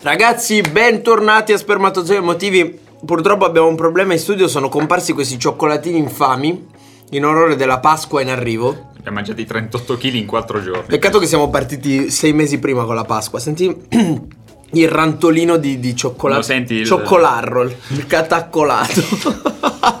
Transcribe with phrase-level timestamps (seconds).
[0.00, 2.76] Ragazzi, bentornati a Spermatozoi Emotivi.
[3.04, 6.66] Purtroppo abbiamo un problema in studio, sono comparsi questi cioccolatini infami
[7.10, 8.88] in onore della Pasqua in arrivo.
[8.96, 10.86] Abbiamo mangiati 38 kg in 4 giorni.
[10.86, 13.38] Peccato che siamo partiti sei mesi prima con la Pasqua.
[13.38, 13.66] Senti
[14.72, 16.40] il rantolino di, di cioccolato.
[16.40, 19.02] Lo senti il- Cioccolarro, il cataccolato.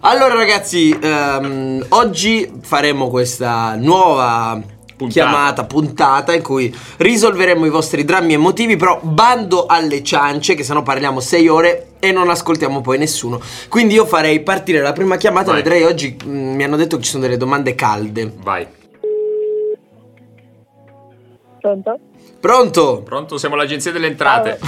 [0.00, 4.60] allora ragazzi, ehm, oggi faremo questa nuova
[5.02, 5.28] Puntata.
[5.28, 10.82] chiamata, puntata in cui risolveremo i vostri drammi emotivi, però bando alle ciance, che sennò
[10.82, 13.40] parliamo sei ore e non ascoltiamo poi nessuno.
[13.68, 15.62] Quindi io farei partire la prima chiamata, Vai.
[15.62, 18.32] vedrei oggi mm, mi hanno detto che ci sono delle domande calde.
[18.42, 18.66] Vai.
[21.60, 21.98] Pronto?
[22.42, 23.02] Pronto?
[23.04, 23.38] Pronto?
[23.38, 24.58] Siamo l'agenzia delle entrate.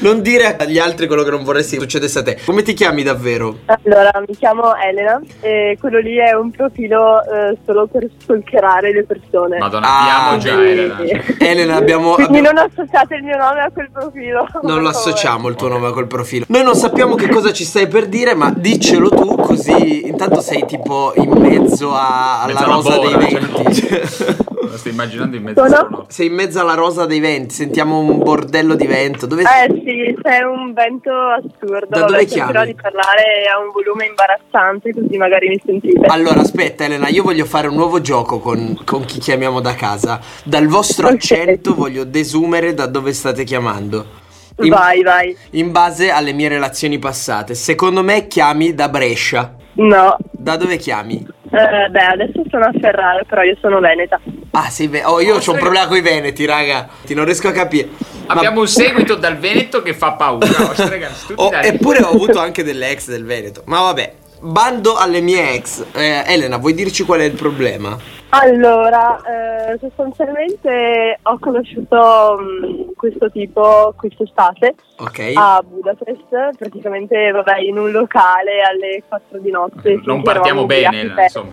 [0.00, 2.38] non dire agli altri quello che non vorresti che succedesse a te.
[2.44, 3.60] Come ti chiami davvero?
[3.64, 9.04] Allora, mi chiamo Elena e quello lì è un profilo eh, solo per stalkerare le
[9.04, 9.56] persone.
[9.56, 10.68] Madonna, Ah, ti amo già, sì.
[10.70, 10.96] Elena.
[10.98, 12.12] Cioè, Elena, abbiamo...
[12.16, 14.46] Quindi abbiamo- non associate il mio nome a quel profilo.
[14.62, 16.44] Non lo associamo il tuo nome a quel profilo.
[16.48, 20.66] Noi non sappiamo che cosa ci stai per dire, ma diccelo tu così intanto sei
[20.66, 24.48] tipo in mezzo a- alla Mezzo alla rosa dei venti.
[24.62, 25.76] Lo stai immaginando in mezzo Sono?
[25.80, 26.10] al nord.
[26.10, 29.26] sei in mezzo alla rosa dei venti, sentiamo un bordello di vento.
[29.26, 31.86] Dove Eh sì, c'è un vento assurdo.
[31.88, 32.66] Da Vabbè, dove cercherò chiami?
[32.66, 33.22] di parlare
[33.52, 36.06] a un volume imbarazzante così magari mi sentite.
[36.06, 40.20] Allora, aspetta, Elena, io voglio fare un nuovo gioco con, con chi chiamiamo da casa.
[40.44, 41.14] Dal vostro Ok.
[41.14, 44.18] accento voglio desumere da dove state chiamando.
[44.62, 45.34] In, Vai, vai.
[45.52, 47.54] in base alle mie relazioni passate.
[47.54, 49.54] Secondo me chiami da Brescia.
[49.74, 50.16] No.
[50.30, 51.26] Da dove chiami?
[51.52, 54.20] Eh, beh, adesso sono a Ferrara, però io sono veneta.
[54.52, 56.88] Ah, sei ve- Oh, io ho un problema con i veneti, raga.
[57.04, 57.88] Ti non riesco a capire.
[58.26, 60.46] Ma- Abbiamo un seguito dal Veneto che fa paura.
[60.48, 63.62] Oh, ragazzi, Oh, eppure ho avuto anche delle ex del Veneto.
[63.66, 65.84] Ma vabbè, bando alle mie ex.
[65.92, 67.98] Eh, Elena, vuoi dirci qual è il problema?
[68.32, 75.32] Allora, eh, sostanzialmente ho conosciuto mh, questo tipo quest'estate Ok.
[75.34, 80.00] a Budapest, praticamente vabbè, in un locale alle 4 di notte.
[80.04, 81.52] Non partiamo bene, ubriachi insomma.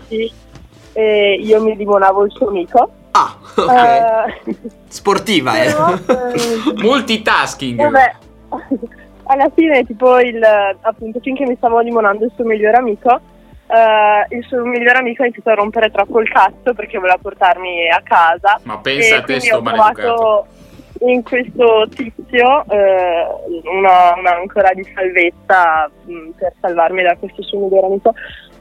[0.94, 2.92] E io mi limonavo il suo amico.
[3.12, 4.46] Ah, ok.
[4.46, 4.56] Eh,
[4.88, 5.66] Sportiva, eh.
[5.72, 7.82] però, eh, Multitasking.
[7.82, 8.16] Vabbè,
[9.24, 10.42] alla fine, tipo, il,
[10.82, 13.20] appunto, finché mi stavo limonando il suo migliore amico,
[13.68, 17.90] eh, il suo migliore amico ha iniziato a rompere troppo il cazzo perché voleva portarmi
[17.90, 18.60] a casa.
[18.64, 20.02] Ma pensa e a te sto ho maleducato.
[20.02, 20.48] trovato
[21.00, 23.28] in questo tizio eh,
[23.64, 28.14] una, un'ancora di salvezza mh, per salvarmi da questo suo migliore amico.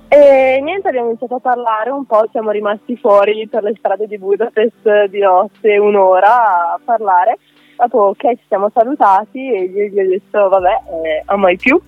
[0.09, 4.19] E niente, abbiamo iniziato a parlare un po', siamo rimasti fuori per le strade di
[4.19, 7.39] Budapest di notte un'ora a parlare.
[7.77, 11.81] Dopo, ok, ci siamo salutati e io gli ho detto, vabbè, eh, a mai più.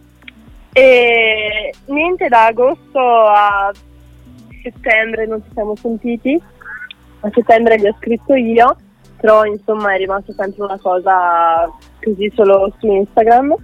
[0.78, 3.72] E niente, da agosto a
[4.62, 6.40] settembre non ci siamo sentiti.
[7.20, 8.76] A settembre gli ho scritto io,
[9.20, 11.68] però insomma è rimasta sempre una cosa
[12.00, 13.56] così solo su Instagram.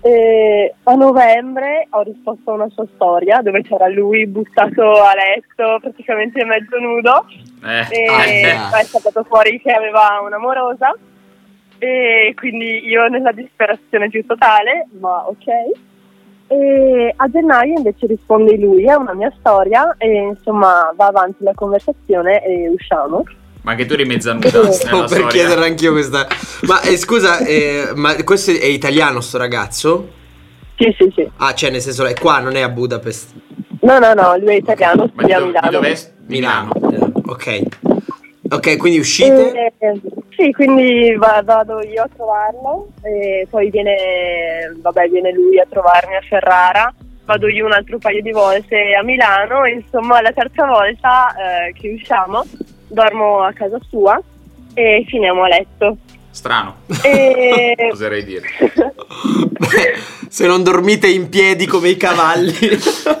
[0.00, 5.78] E a novembre ho risposto a una sua storia dove c'era lui buttato a letto
[5.80, 7.26] praticamente mezzo nudo
[7.64, 8.68] Eh, e Aia.
[8.70, 10.94] poi è saltato fuori che aveva un'amorosa
[11.78, 15.44] e quindi io nella disperazione più totale, ma ok.
[16.48, 21.52] E a gennaio invece risponde lui a una mia storia e insomma va avanti la
[21.54, 23.24] conversazione e usciamo.
[23.62, 25.26] Ma che tu eri mezza nuda Stavo per storia.
[25.26, 26.26] chiedere anch'io questa.
[26.62, 30.08] Ma eh, scusa, eh, ma questo è italiano sto ragazzo?
[30.76, 31.28] Sì, sì, sì.
[31.38, 33.32] Ah, cioè, nel senso, è qua, non è a Budapest.
[33.80, 35.80] No, no, no, lui è italiano, studia a Milano.
[36.26, 36.70] Milano.
[36.92, 37.60] Eh, Ok.
[38.50, 39.72] Ok, quindi uscite.
[39.78, 40.00] Eh,
[40.36, 46.14] sì, quindi va- vado io a trovarlo e poi viene, vabbè, viene lui a trovarmi
[46.16, 46.92] a Ferrara.
[47.24, 51.72] Vado io un altro paio di volte a Milano e insomma la terza volta eh,
[51.72, 52.44] che usciamo
[52.86, 54.20] dormo a casa sua
[54.74, 55.96] e finiamo a letto.
[56.30, 57.74] Strano, E...
[57.90, 58.46] oserei dire.
[59.58, 59.94] Beh,
[60.28, 62.52] se non dormite in piedi come i cavalli.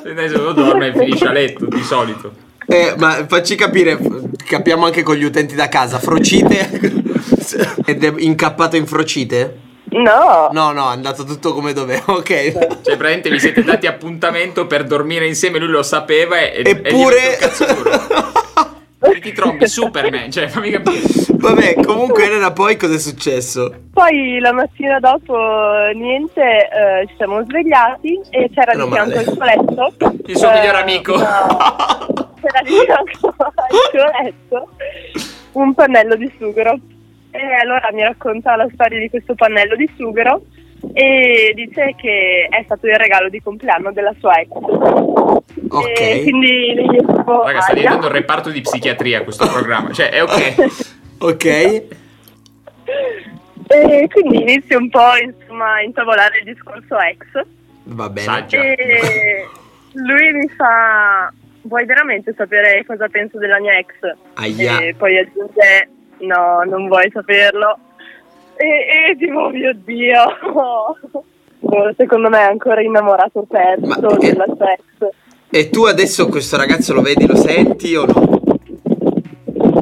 [0.04, 2.44] Adesso uno dorme e finisce a letto, di solito.
[2.68, 3.98] Eh, ma facci capire,
[4.44, 7.04] capiamo anche con gli utenti da casa, frocite?
[7.86, 9.60] Ed è incappato in frocite?
[9.88, 12.24] No, No, no, è andato tutto come doveva, ok.
[12.26, 12.52] Cioè,
[12.82, 17.38] praticamente vi siete dati appuntamento per dormire insieme, lui lo sapeva e, Eppure...
[19.20, 21.00] ti trombi Superman, cioè fammi capire.
[21.32, 23.72] Vabbè, comunque Elena, poi cosa è successo?
[23.92, 25.36] Poi la mattina dopo
[25.94, 29.18] niente, eh, ci siamo svegliati e c'era Meno di fianco male.
[29.18, 29.94] al suo letto.
[30.26, 31.14] Il suo eh, miglior amico.
[31.14, 31.46] una-
[32.40, 34.68] c'era di fianco al suo letto
[35.52, 36.78] un pannello di sughero.
[37.36, 40.42] E allora mi racconta la storia di questo pannello di sughero
[40.92, 44.48] e dice che è stato il regalo di compleanno della sua ex.
[45.68, 46.00] Ok.
[46.00, 49.92] E quindi tipo, Raga, sta diventando un reparto di psichiatria questo programma.
[49.92, 50.94] Cioè, è ok.
[51.18, 51.44] Ok.
[53.68, 57.46] E quindi inizio un po' insomma a intavolare il discorso ex.
[57.84, 58.26] Va bene.
[58.26, 58.60] Saggia.
[58.62, 59.46] E
[59.94, 61.32] lui mi fa:
[61.62, 63.94] Vuoi veramente sapere cosa penso della mia ex?
[64.34, 64.80] Aia.
[64.80, 65.88] E poi aggiunge:
[66.20, 67.76] No, non vuoi saperlo.
[68.56, 70.22] E, e tipo, mio Dio.
[71.60, 75.14] Boh, secondo me è ancora innamorato perso Ma- della sua ex.
[75.50, 78.40] E tu adesso questo ragazzo lo vedi, lo senti o no?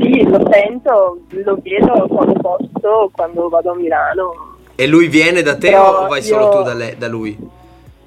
[0.01, 4.57] Sì, lo sento, lo vedo quando posso, quando vado a Milano.
[4.77, 7.37] E lui viene da te Però o vai io- solo tu da, le- da lui?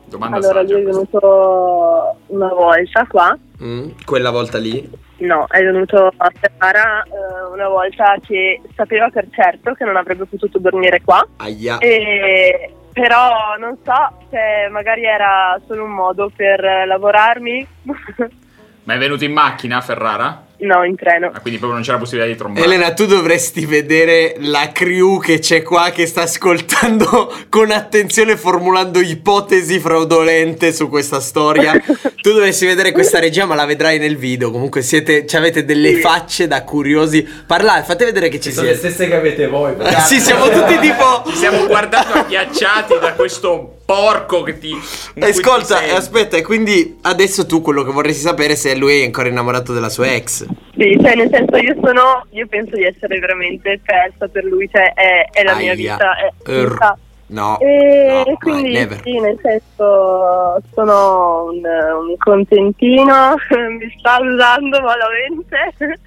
[0.05, 3.37] Domanda Allora, saggia lui è venuto una volta qua.
[3.61, 3.89] Mm?
[4.05, 4.89] Quella volta lì?
[5.19, 10.25] No, è venuto a Ferrara eh, una volta che sapeva per certo che non avrebbe
[10.25, 11.27] potuto dormire qua.
[11.37, 11.79] Aia.
[11.79, 17.67] E, però non so se magari era solo un modo per lavorarmi.
[18.83, 20.45] Ma è venuto in macchina a Ferrara?
[20.59, 21.27] No, in treno.
[21.33, 22.65] Ah, quindi proprio non c'è la possibilità di trombare.
[22.65, 28.99] Elena, tu dovresti vedere la crew che c'è qua che sta ascoltando con attenzione, formulando
[28.99, 31.73] ipotesi fraudolente su questa storia.
[32.21, 34.51] tu dovresti vedere questa regia, ma la vedrai nel video.
[34.51, 37.27] Comunque siete, ci avete delle facce da curiosi.
[37.45, 39.75] Parlate, fate vedere che ci Sono le stesse che avete voi.
[40.07, 41.23] Sì, siamo tutti tipo.
[41.27, 44.75] Ci stiamo guardando agghiacciati da questo porco che ti.
[45.13, 49.01] ti Ascolta, eh, aspetta, e quindi adesso tu quello che vorresti sapere è se lui
[49.01, 50.45] è ancora innamorato della sua ex.
[50.77, 54.93] Sì, cioè nel senso io sono, io penso di essere veramente persa per lui, cioè
[54.93, 55.93] è, è la mia Aia.
[55.93, 56.97] vita, è Er- finita.
[57.29, 59.01] No, E no, quindi mai, never.
[59.03, 63.35] sì, nel senso sono un, un contentino,
[63.77, 65.73] mi sta usando malamente.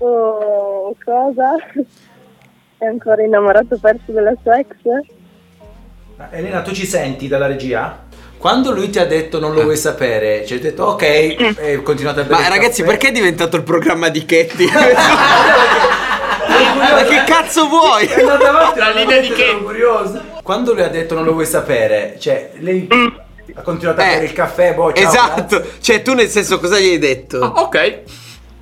[0.00, 1.56] Oh, cosa?
[2.78, 4.68] È ancora innamorato perso della sua ex?
[6.30, 8.06] Elena, tu ci senti dalla regia?
[8.38, 12.20] Quando lui ti ha detto non lo vuoi sapere, ci hai detto ok, e continuate
[12.20, 12.92] a bere Ma il ragazzi, caffè.
[12.94, 14.64] perché è diventato il programma di Chetti?
[16.78, 18.06] Ma che cazzo vuoi?
[18.06, 20.22] È andata avanti, La linea di sono curioso.
[20.42, 22.86] Quando lui ha detto non lo vuoi sapere, cioè lei
[23.54, 26.78] ha continuato a Eh, bere il caffè, boh, ciao, Esatto, cioè tu nel senso cosa
[26.78, 27.40] gli hai detto?
[27.42, 27.98] Ah, ok.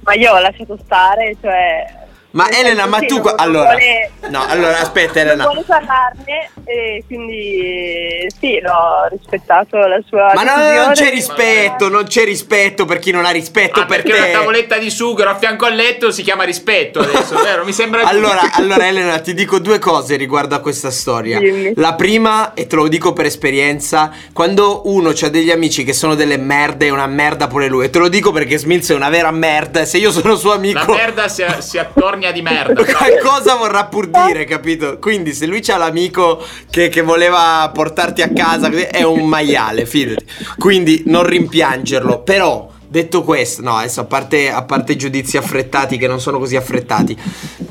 [0.00, 2.04] Ma io ho lasciato stare, cioè...
[2.36, 5.44] Ma Elena, ma tu non- qua- non allora vuole- No, allora aspetta Non Elena.
[5.44, 11.88] vuole parlarne e quindi sì, l'ho rispettato la sua Ma no, no, non c'è rispetto,
[11.88, 14.32] non c'è rispetto per chi non ha rispetto Ah, per perché una te.
[14.32, 17.64] tavoletta di sughero a fianco al letto si chiama rispetto adesso, vero?
[17.64, 21.38] Mi sembra Allora, allora Elena, ti dico due cose riguardo a questa storia.
[21.38, 21.72] Dimmi.
[21.76, 26.14] La prima, e te lo dico per esperienza, quando uno ha degli amici che sono
[26.14, 27.84] delle merde, è una merda pure lui.
[27.86, 29.80] E te lo dico perché Smilz è una vera merda.
[29.80, 31.78] E se io sono suo la amico, merda si, si
[32.26, 32.84] attornia di merda.
[32.84, 34.98] qualcosa vorrà pur dire, capito?
[34.98, 40.24] Quindi se lui c'ha l'amico che, che voleva portarti a casa, è un maiale, fidati.
[40.58, 42.22] Quindi non rimpiangerlo.
[42.22, 46.56] Però, detto questo, no, adesso a parte, a parte giudizi affrettati che non sono così
[46.56, 47.14] affrettati.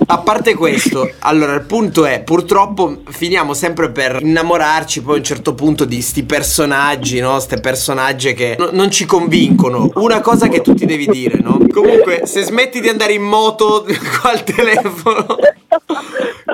[0.08, 5.24] A parte questo, allora il punto è, purtroppo finiamo sempre per innamorarci poi a un
[5.24, 7.40] certo punto di sti personaggi, no?
[7.40, 9.90] Ste personaggi che no- non ci convincono.
[9.96, 11.58] Una cosa che tu ti devi dire, no?
[11.72, 13.84] Comunque, se smetti di andare in moto
[14.24, 15.26] al telefono...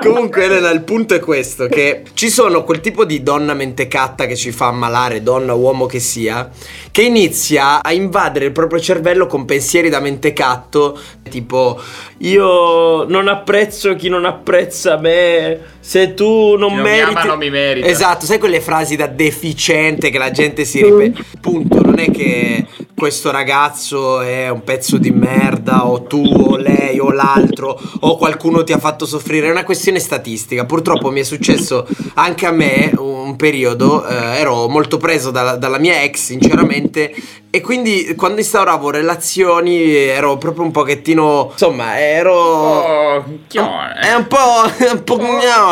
[0.00, 4.36] Comunque Elena, il punto è questo, che ci sono quel tipo di donna mentecatta che
[4.36, 6.50] ci fa ammalare, donna uomo che sia,
[6.90, 10.98] che inizia a invadere il proprio cervello con pensieri da mentecatto,
[11.28, 11.80] tipo
[12.18, 17.10] io non apprezzo chi non apprezza me, se tu non non mi meriti...
[17.10, 17.86] ama non mi merita.
[17.88, 21.24] Esatto, sai quelle frasi da deficiente che la gente si ripete.
[21.40, 27.00] Punto, non è che questo ragazzo è un pezzo di merda o tu o lei
[27.00, 30.64] o l'altro o qualcuno ti ha fatto soffrire, è una questione statistica.
[30.66, 31.84] Purtroppo mi è successo
[32.14, 37.12] anche a me un periodo, eh, ero molto preso dalla, dalla mia ex sinceramente
[37.54, 42.32] e quindi quando instauravo relazioni ero proprio un pochettino, insomma, ero...
[42.34, 44.00] Oh, chione.
[44.00, 44.38] È un po'.
[44.90, 45.18] un po'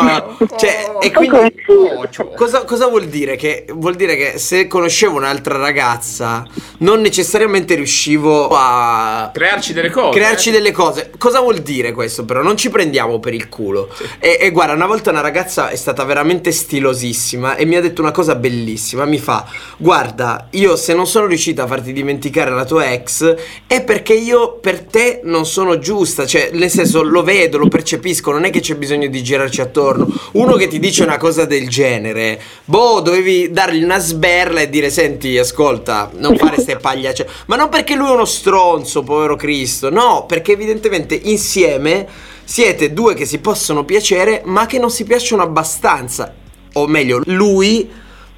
[0.57, 1.37] Cioè, e quindi.
[1.67, 2.07] Oh.
[2.35, 3.35] Cosa, cosa vuol dire?
[3.35, 6.45] Che vuol dire che se conoscevo un'altra ragazza,
[6.79, 9.31] non necessariamente riuscivo a.
[9.33, 10.17] Crearci delle cose.
[10.17, 10.51] Crearci eh.
[10.51, 11.11] delle cose.
[11.17, 12.41] Cosa vuol dire questo, però?
[12.41, 13.89] Non ci prendiamo per il culo.
[14.19, 18.01] E, e guarda, una volta una ragazza è stata veramente stilosissima e mi ha detto
[18.01, 19.05] una cosa bellissima.
[19.05, 19.45] Mi fa:
[19.77, 23.35] Guarda, io se non sono riuscita a farti dimenticare la tua ex
[23.67, 28.31] è perché io per te non sono giusta, cioè nel senso lo vedo, lo percepisco,
[28.31, 29.90] non è che c'è bisogno di girarci attorno.
[30.33, 34.89] Uno che ti dice una cosa del genere, boh, dovevi dargli una sberla e dire
[34.89, 39.89] senti, ascolta, non fare ste pagliacce, ma non perché lui è uno stronzo, povero Cristo,
[39.89, 42.07] no, perché evidentemente insieme
[42.43, 46.33] siete due che si possono piacere, ma che non si piacciono abbastanza.
[46.73, 47.89] O meglio, lui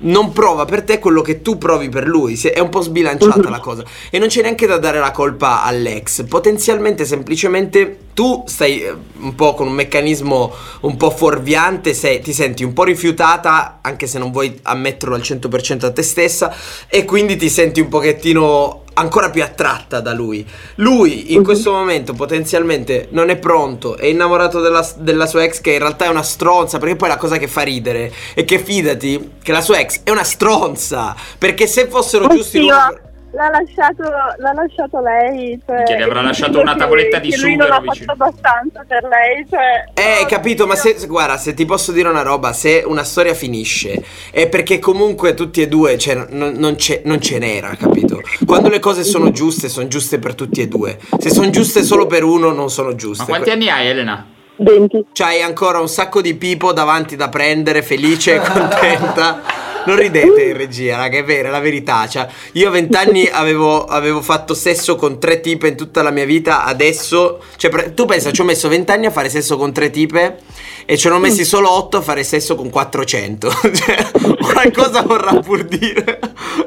[0.03, 2.39] non prova per te quello che tu provi per lui.
[2.39, 3.83] È un po' sbilanciata la cosa.
[4.09, 6.25] E non c'è neanche da dare la colpa all'ex.
[6.27, 12.33] Potenzialmente, semplicemente, tu stai eh, un po' con un meccanismo un po' fuorviante, sei- ti
[12.33, 16.53] senti un po' rifiutata, anche se non vuoi ammetterlo al 100% a te stessa,
[16.87, 20.45] e quindi ti senti un pochettino ancora più attratta da lui.
[20.75, 25.73] Lui in questo momento potenzialmente non è pronto, è innamorato della, della sua ex che
[25.73, 29.31] in realtà è una stronza, perché poi la cosa che fa ridere è che fidati
[29.41, 33.49] che la sua ex è una stronza, perché se fossero giusti Oddio, l'uno per- l'ha
[33.49, 34.03] lasciato,
[34.37, 35.59] l'ha lasciato lei.
[35.65, 38.13] Cioè, Che gli avrà lasciato una che- tavoletta di che lui non ha vicino.
[38.15, 39.45] fatto abbastanza per lei.
[39.49, 42.53] Cioè, Eh, no, capito, ma io- se, se- guarda, se ti posso dire una roba,
[42.53, 47.19] se una storia finisce è perché comunque tutti e due, cioè, non, non c'è, non
[47.21, 48.21] ce n'era, capito?
[48.45, 50.97] Quando le cose sono giuste, sono giuste per tutti e due.
[51.17, 53.23] Se sono giuste solo per uno, non sono giuste.
[53.23, 54.27] Ma quanti anni hai, Elena?
[54.55, 55.05] 20.
[55.13, 59.41] C'hai ancora un sacco di pipo davanti da prendere, felice e contenta.
[59.85, 62.07] Non ridete in regia, raga, è vera, è la verità.
[62.07, 66.25] Cioè, io a vent'anni avevo, avevo fatto sesso con tre tipe in tutta la mia
[66.25, 67.41] vita, adesso...
[67.55, 70.39] Cioè, tu pensa, ci ho messo vent'anni a fare sesso con tre tipe
[70.85, 73.51] e ne ho messi solo otto a fare sesso con 400.
[73.73, 76.19] cioè, qualcosa vorrà pur dire.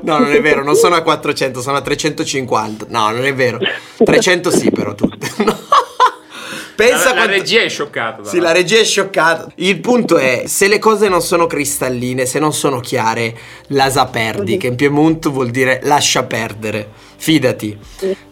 [0.02, 2.86] No, non è vero, non sono a 400, sono a 350.
[2.88, 3.58] No, non è vero.
[4.02, 5.24] 300 sì, però tutte.
[5.46, 5.54] No.
[6.76, 8.24] Pensa la, la quanto- regia è scioccata.
[8.24, 9.50] sì, la regia è scioccata.
[9.56, 13.34] Il punto è, se le cose non sono cristalline, se non sono chiare,
[13.68, 17.05] lasa perdi, che in Piemonte vuol dire lascia perdere.
[17.16, 17.78] Fidati.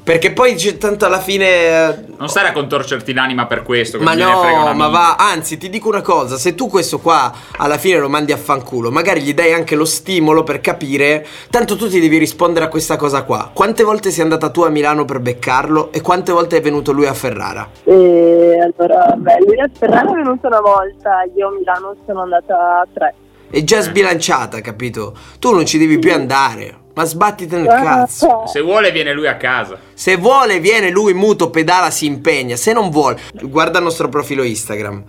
[0.04, 1.46] Perché poi c'è tanto alla fine...
[1.46, 3.96] eh, Non stare a contorcerti l'anima per questo.
[3.98, 7.78] Che Ma no, ma va, anzi ti dico una cosa, se tu questo qua alla
[7.78, 11.88] fine lo mandi a fanculo, magari gli dai anche lo stimolo per capire, tanto tu
[11.88, 13.50] ti devi rispondere a questa cosa qua.
[13.52, 17.06] Quante volte sei andata tu a Milano per beccarlo e quante volte è venuto lui
[17.06, 17.70] a Ferrara?
[17.84, 22.54] E allora, beh, lui a Ferrara è venuto una volta, io a Milano sono andata
[22.54, 23.14] a tre.
[23.50, 25.16] È già sbilanciata, capito?
[25.38, 26.82] Tu non ci devi più andare.
[26.94, 28.44] Ma sbattiti nel cazzo.
[28.46, 29.78] Se vuole viene lui a casa.
[29.94, 32.56] Se vuole, viene lui muto, pedala, si impegna.
[32.56, 35.02] Se non vuole, guarda il nostro profilo Instagram.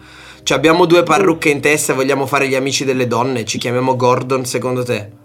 [0.44, 3.46] Cioè, abbiamo due parrucche in testa e vogliamo fare gli amici delle donne.
[3.46, 5.24] Ci chiamiamo Gordon, secondo te?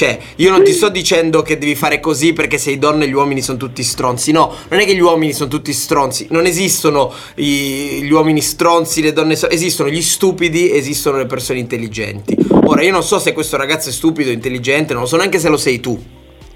[0.00, 3.12] Cioè, io non ti sto dicendo che devi fare così perché sei donna e gli
[3.12, 4.32] uomini sono tutti stronzi.
[4.32, 6.28] No, non è che gli uomini sono tutti stronzi.
[6.30, 9.54] Non esistono i- gli uomini stronzi, le donne stronze.
[9.54, 12.34] Esistono gli stupidi, esistono le persone intelligenti.
[12.64, 15.38] Ora, io non so se questo ragazzo è stupido o intelligente, non lo so neanche
[15.38, 16.02] se lo sei tu.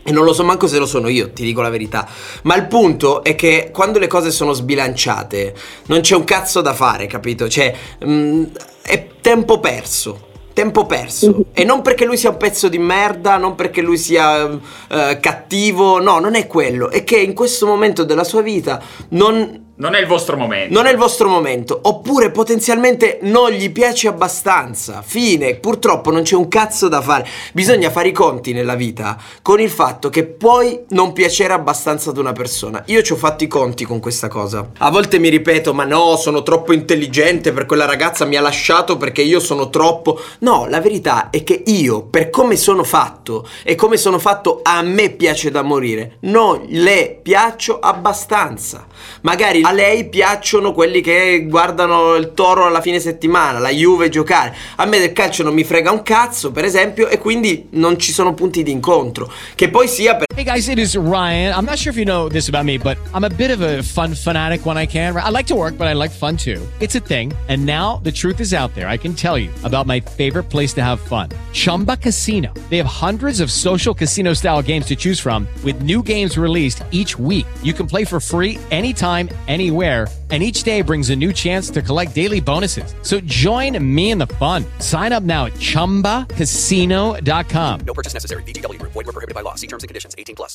[0.02, 2.08] E non lo so manco se lo sono io, ti dico la verità.
[2.44, 5.54] Ma il punto è che quando le cose sono sbilanciate,
[5.88, 7.46] non c'è un cazzo da fare, capito?
[7.46, 7.74] Cioè,
[8.06, 8.44] mm,
[8.80, 10.32] è tempo perso.
[10.54, 11.46] Tempo perso.
[11.52, 14.48] E non perché lui sia un pezzo di merda, non perché lui sia
[14.88, 16.90] eh, cattivo, no, non è quello.
[16.90, 20.72] È che in questo momento della sua vita non, Non è il vostro momento.
[20.72, 25.02] non è il vostro momento, oppure potenzialmente non gli piace abbastanza.
[25.04, 27.26] Fine, purtroppo non c'è un cazzo da fare.
[27.52, 32.18] Bisogna fare i conti nella vita con il fatto che puoi non piacere abbastanza ad
[32.18, 32.84] una persona.
[32.86, 34.68] Io ci ho fatto i conti con questa cosa.
[34.78, 38.96] A volte mi ripeto, ma no, sono troppo intelligente per quella ragazza, mi ha lasciato
[38.96, 40.20] perché io sono troppo.
[40.40, 44.82] No, la verità è che io, per come sono fatto e come sono fatto, a
[44.82, 46.18] me piace da morire.
[46.20, 48.86] Non le piaccio abbastanza.
[49.22, 54.54] Magari a lei piacciono quelli che guardano il toro alla fine settimana, la Juve giocare.
[54.76, 58.12] A me del calcio non mi frega un cazzo, per esempio, e quindi non ci
[58.12, 59.32] sono punti di incontro.
[59.54, 61.54] Che poi sia per Hey guys, it is Ryan.
[61.56, 63.82] I'm not sure if you know this about me, but I'm a bit of a
[63.84, 65.16] fun fanatic when I can.
[65.16, 66.60] I like to work, but I like fun too.
[66.80, 67.32] It's a thing.
[67.48, 68.88] And now the truth is out there.
[68.88, 72.52] I can tell you about my favorite place to have fun Chumba Casino.
[72.68, 76.82] They have hundreds of social casino style games to choose from, with new games released
[76.90, 77.46] each week.
[77.62, 80.06] You can play for free anytime, anywhere.
[80.30, 82.94] And each day brings a new chance to collect daily bonuses.
[83.02, 84.64] So join me in the fun.
[84.78, 87.80] Sign up now at chumbacasino.com.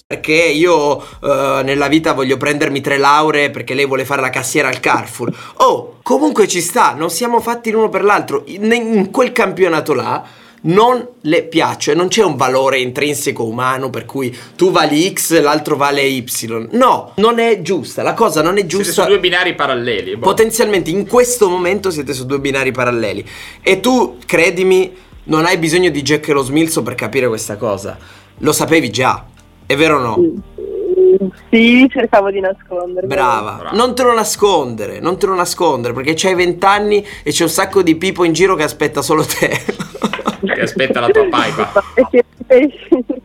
[0.08, 4.68] perché io eh, nella vita voglio prendermi tre lauree perché lei vuole fare la cassiera
[4.68, 5.54] al Carrefour.
[5.58, 8.44] Oh, comunque ci sta, non siamo fatti l'uno per l'altro.
[8.48, 10.24] In, in quel campionato là
[10.62, 15.76] non le piace, non c'è un valore intrinseco umano per cui tu vali X, l'altro
[15.76, 16.68] vale Y.
[16.72, 19.04] No, non è giusta, la cosa non è Siete giusta.
[19.04, 20.18] su due binari paralleli.
[20.18, 20.26] boh.
[20.28, 23.26] Potenzialmente in questo momento siete su due binari paralleli.
[23.62, 24.94] E tu, credimi,
[25.26, 27.98] non hai bisogno di Jack e lo smilzo per capire questa cosa.
[28.40, 29.26] Lo sapevi già.
[29.66, 30.18] È vero o no?
[31.50, 33.08] Sì, cercavo di nascondermi.
[33.08, 33.52] Brava.
[33.60, 33.76] Brava.
[33.76, 37.50] Non te lo nascondere, non te lo nascondere, perché c'hai 20 anni e c'è un
[37.50, 39.50] sacco di pipo in giro che aspetta solo te.
[40.42, 41.72] Che aspetta la tua paipa.
[41.94, 42.26] Perché-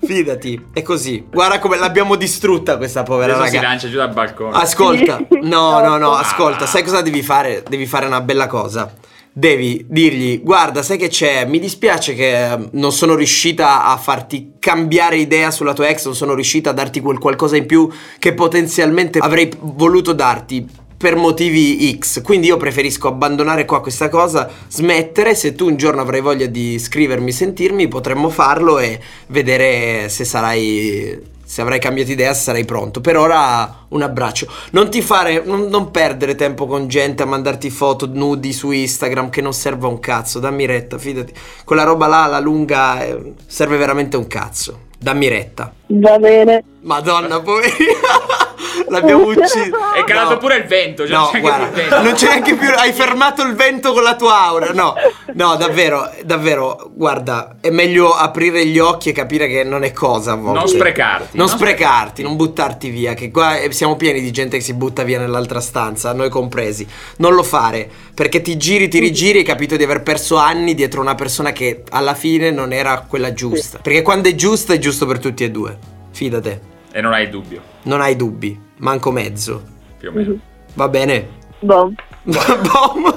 [0.04, 1.24] Fidati, è così.
[1.30, 3.68] Guarda come l'abbiamo distrutta questa povera Adesso si ragazza.
[3.68, 4.56] lancia giù dal balcone.
[4.56, 6.20] Ascolta, no, no, no, Ah.
[6.20, 7.62] ascolta, sai cosa devi fare?
[7.66, 8.92] Devi fare una bella cosa.
[9.36, 14.52] Devi dirgli, guarda, sai che c'è, mi dispiace che eh, non sono riuscita a farti
[14.60, 17.90] cambiare idea sulla tua ex, non sono riuscita a darti quel qualcosa in più
[18.20, 20.64] che potenzialmente avrei voluto darti
[21.04, 22.22] per motivi X.
[22.22, 26.78] Quindi io preferisco abbandonare qua questa cosa, smettere, se tu un giorno avrai voglia di
[26.78, 33.02] scrivermi, sentirmi, potremmo farlo e vedere se sarai se avrai cambiato idea, sarai pronto.
[33.02, 34.48] Per ora un abbraccio.
[34.70, 39.28] Non ti fare, non, non perdere tempo con gente a mandarti foto nudi su Instagram
[39.28, 40.40] che non serve a un cazzo.
[40.40, 41.34] Dammi retta, fidati.
[41.66, 44.78] Quella roba là alla lunga eh, serve veramente un cazzo.
[44.98, 45.70] Dammi retta.
[45.88, 46.64] Va bene.
[46.80, 48.52] Madonna, poverina.
[48.88, 49.92] L'abbiamo ucciso.
[49.94, 50.38] È calato No.
[50.38, 51.06] pure il vento.
[51.06, 52.02] Cioè No, non c'è guarda, vento.
[52.02, 52.68] non c'è neanche più.
[52.76, 54.72] Hai fermato il vento con la tua aura.
[54.72, 54.94] No,
[55.34, 56.90] no, davvero, davvero.
[56.94, 60.58] Guarda, è meglio aprire gli occhi e capire che non è cosa a volte.
[60.58, 61.36] Non sprecarti.
[61.36, 63.14] Non sprecarti, non buttarti via.
[63.14, 66.86] Che qua eh, siamo pieni di gente che si butta via nell'altra stanza, noi compresi.
[67.16, 70.74] Non lo fare, perché ti giri, ti rigiri e hai capito di aver perso anni
[70.74, 73.78] dietro una persona che alla fine non era quella giusta.
[73.82, 75.76] Perché quando è giusto, è giusto per tutti e due.
[76.12, 76.60] Fidate,
[76.96, 79.62] E non hai dubbio, non hai dubbi, manco mezzo.
[79.98, 80.38] più o meno.
[80.74, 81.28] Va bene?
[81.58, 81.92] Boh.
[82.22, 83.12] Bom,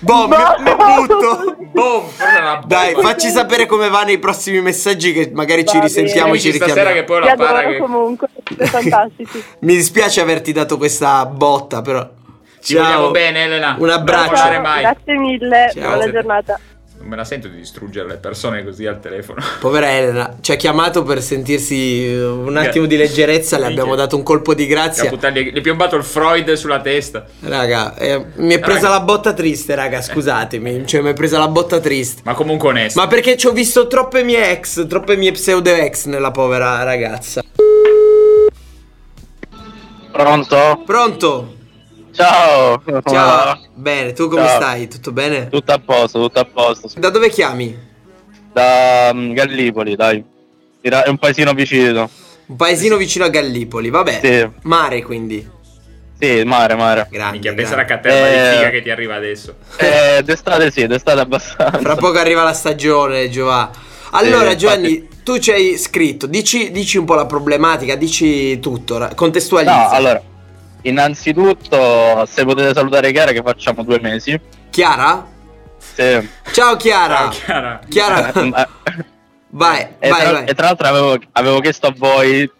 [0.00, 1.56] bom, mi, mi butto.
[1.72, 2.62] Bomba.
[2.64, 6.40] Dai, facci sapere come vanno i prossimi messaggi che magari ci Va risentiamo e bene.
[6.40, 7.06] ci Amici, stasera che richiamiamo.
[7.06, 7.78] poi Ti la para adoro che...
[7.78, 8.28] comunque,
[8.66, 9.44] fantastici.
[9.60, 12.08] Mi dispiace averti dato questa botta, però.
[12.62, 13.76] Ci vogliamo bene, Elena.
[13.78, 14.60] Un abbraccio.
[14.60, 14.80] Mai.
[14.82, 15.94] Grazie mille, Ciao.
[15.96, 16.60] buona giornata.
[16.98, 19.40] Non me la sento di distruggere le persone così al telefono.
[19.60, 24.16] Povera Elena, ci ha chiamato per sentirsi eh, un attimo di leggerezza, le abbiamo dato
[24.16, 25.04] un colpo di grazia.
[25.04, 27.24] Caputtana, gli gli è piombato il Freud sulla testa.
[27.40, 28.98] Raga, eh, mi è presa Raga.
[28.98, 30.86] la botta triste, raga, scusatemi.
[30.86, 32.22] Cioè, mi è presa la botta triste.
[32.24, 33.00] Ma comunque onesto.
[33.00, 37.42] Ma perché ci ho visto troppe mie ex, troppe mie pseudo ex nella povera ragazza.
[40.10, 40.82] Pronto?
[40.84, 41.54] Pronto?
[42.16, 42.82] Ciao.
[43.04, 43.58] Ciao.
[43.74, 44.56] Bene, tu come Ciao.
[44.56, 44.88] stai?
[44.88, 45.48] Tutto bene?
[45.48, 46.88] Tutto a posto, tutto a posto.
[46.96, 47.76] Da dove chiami?
[48.52, 50.24] Da mm, Gallipoli, dai.
[50.80, 52.08] Era- È un paesino vicino.
[52.46, 54.20] Un paesino vicino a Gallipoli, vabbè.
[54.22, 54.48] Sì.
[54.62, 55.46] Mare quindi.
[56.18, 57.06] Sì, mare, mare.
[57.10, 57.32] Grande.
[57.32, 58.50] Minchia, pensa alla caterva Eh.
[58.50, 59.54] di figa che ti arriva adesso.
[59.76, 61.78] Eh, d'estate sì, d'estate abbastanza.
[61.78, 63.70] Fra poco arriva la stagione, Giova.
[64.12, 69.10] Allora, Sì, Giovanni, tu ci hai scritto, dici, dici un po' la problematica, dici tutto,
[69.14, 69.74] contestualizza.
[69.76, 70.22] No, allora.
[70.88, 74.38] Innanzitutto, se potete salutare Chiara che facciamo due mesi.
[74.70, 75.26] Chiara?
[75.78, 76.28] Sì.
[76.52, 77.30] Ciao Chiara.
[77.30, 77.80] Ciao, Chiara.
[77.88, 78.66] Chiara, Eh,
[79.50, 80.44] vai, e, vai, tra, vai.
[80.46, 82.50] e tra l'altro avevo, avevo chiesto a voi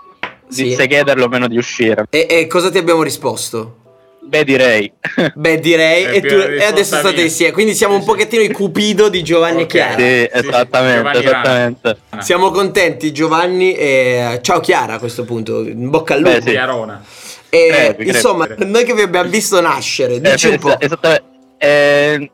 [0.49, 0.62] Sì.
[0.65, 2.07] di se chiederlo o meno di uscire.
[2.11, 3.79] E, e cosa ti abbiamo risposto?
[4.23, 4.93] Beh, direi.
[5.35, 6.05] Beh, direi.
[6.17, 7.53] E, tu- e adesso state insieme.
[7.53, 9.69] Quindi siamo un pochettino i cupido di Giovanni e Ok.
[9.69, 9.93] Chiara.
[9.99, 11.97] sì, sì, esattamente, Giovanni esattamente.
[12.19, 13.75] Siamo contenti, Giovanni.
[13.75, 15.61] E ciao Chiara a questo punto.
[15.61, 16.33] In bocca al lupo.
[16.35, 16.51] Beh, sì.
[16.51, 17.05] Chiarona.
[17.49, 20.71] E, Crepi, crepi, insomma, noi che vi abbiamo visto nascere, Eh, dici un po'.
[20.71, 21.25] es- esattamente.
[21.59, 22.31] Eh,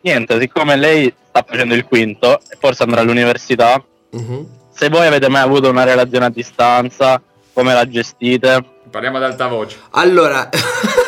[0.00, 4.46] niente, siccome lei sta facendo il quinto e forse andrà all'università, Mhm.
[4.74, 7.20] se voi avete mai avuto una relazione a distanza,
[7.52, 8.64] come la gestite?
[8.90, 9.76] Parliamo ad alta voce.
[9.90, 10.48] Allora,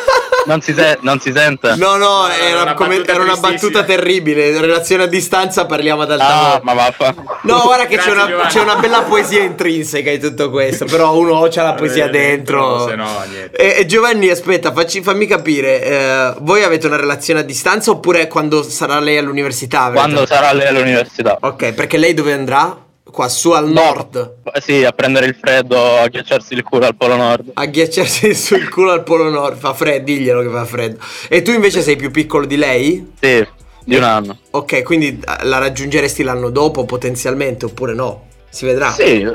[0.47, 1.75] Non si, se- non si sente?
[1.75, 4.49] no, no, era, una come- battuta era una battuta terribile.
[4.49, 7.13] In relazione a distanza parliamo ad alta Ah, ma vaffa.
[7.43, 10.85] No, guarda che c'è una, c'è una bella poesia intrinseca in tutto questo.
[10.85, 12.87] Però uno c'ha la poesia Eh, dentro.
[12.87, 13.57] se no, niente.
[13.57, 15.83] E, e Giovanni, aspetta, facci- fammi capire.
[15.83, 19.81] eh, voi avete una relazione a distanza oppure quando sarà lei all'università?
[19.83, 21.37] avrete- Quando sarà lei all'università?
[21.41, 22.85] Ok, perché lei dove andrà?
[23.11, 24.35] Qua su al nord.
[24.53, 27.51] Eh, Sì, a prendere il freddo, a ghiacciarsi il culo al Polo Nord.
[27.53, 29.57] A ghiacciarsi sul culo al polo nord.
[29.57, 30.99] Fa freddo, diglielo che fa freddo.
[31.27, 33.13] E tu invece sei più piccolo di lei?
[33.19, 33.45] Sì,
[33.83, 34.37] di un anno.
[34.51, 38.25] Ok, quindi eh, la raggiungeresti l'anno dopo potenzialmente oppure no?
[38.49, 38.91] Si vedrà.
[38.91, 39.25] Sì,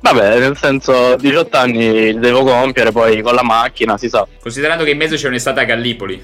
[0.00, 4.26] vabbè, nel senso 18 anni li devo compiere, poi con la macchina, si sa.
[4.40, 6.22] Considerando che in mezzo c'è un'estate a Gallipoli.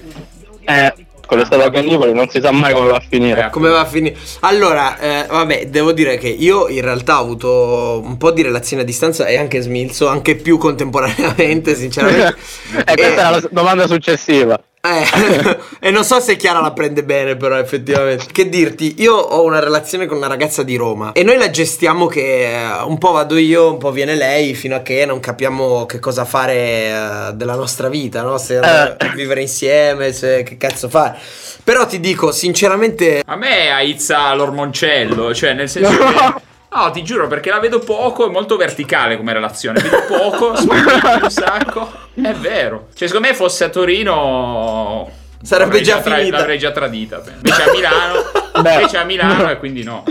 [0.65, 0.93] Eh,
[1.33, 3.45] con l'estate a Gallipoli non si sa mai come va a finire.
[3.45, 4.15] Eh, Come va a finire?
[4.41, 8.83] Allora, eh, vabbè, devo dire che io in realtà ho avuto un po' di relazione
[8.83, 12.35] a distanza e anche smilzo, anche più contemporaneamente, sinceramente.
[12.85, 14.61] e questa era la domanda successiva.
[14.85, 18.25] Eh, e non so se Chiara la prende bene, però, effettivamente.
[18.29, 22.07] Che dirti, io ho una relazione con una ragazza di Roma e noi la gestiamo
[22.07, 25.85] che eh, un po' vado io, un po' viene lei, fino a che non capiamo
[25.85, 28.37] che cosa fare eh, della nostra vita, no?
[28.37, 31.17] Se a vivere insieme, se che cazzo fare.
[31.63, 33.23] Però ti dico, sinceramente.
[33.25, 36.41] A me aizza l'ormoncello, cioè nel senso che...
[36.75, 39.79] No, ti giuro, perché la vedo poco, è molto verticale come relazione.
[39.79, 41.91] Vedo poco, un sacco.
[42.15, 42.87] È vero.
[42.95, 45.09] Cioè, secondo me fosse a Torino.
[45.43, 46.37] Sarebbe l'avrei già tra- finita.
[46.37, 47.21] L'avrei già tradita.
[47.27, 48.13] Invece a Milano.
[48.61, 48.73] Beh.
[48.73, 50.03] invece a Milano e quindi no.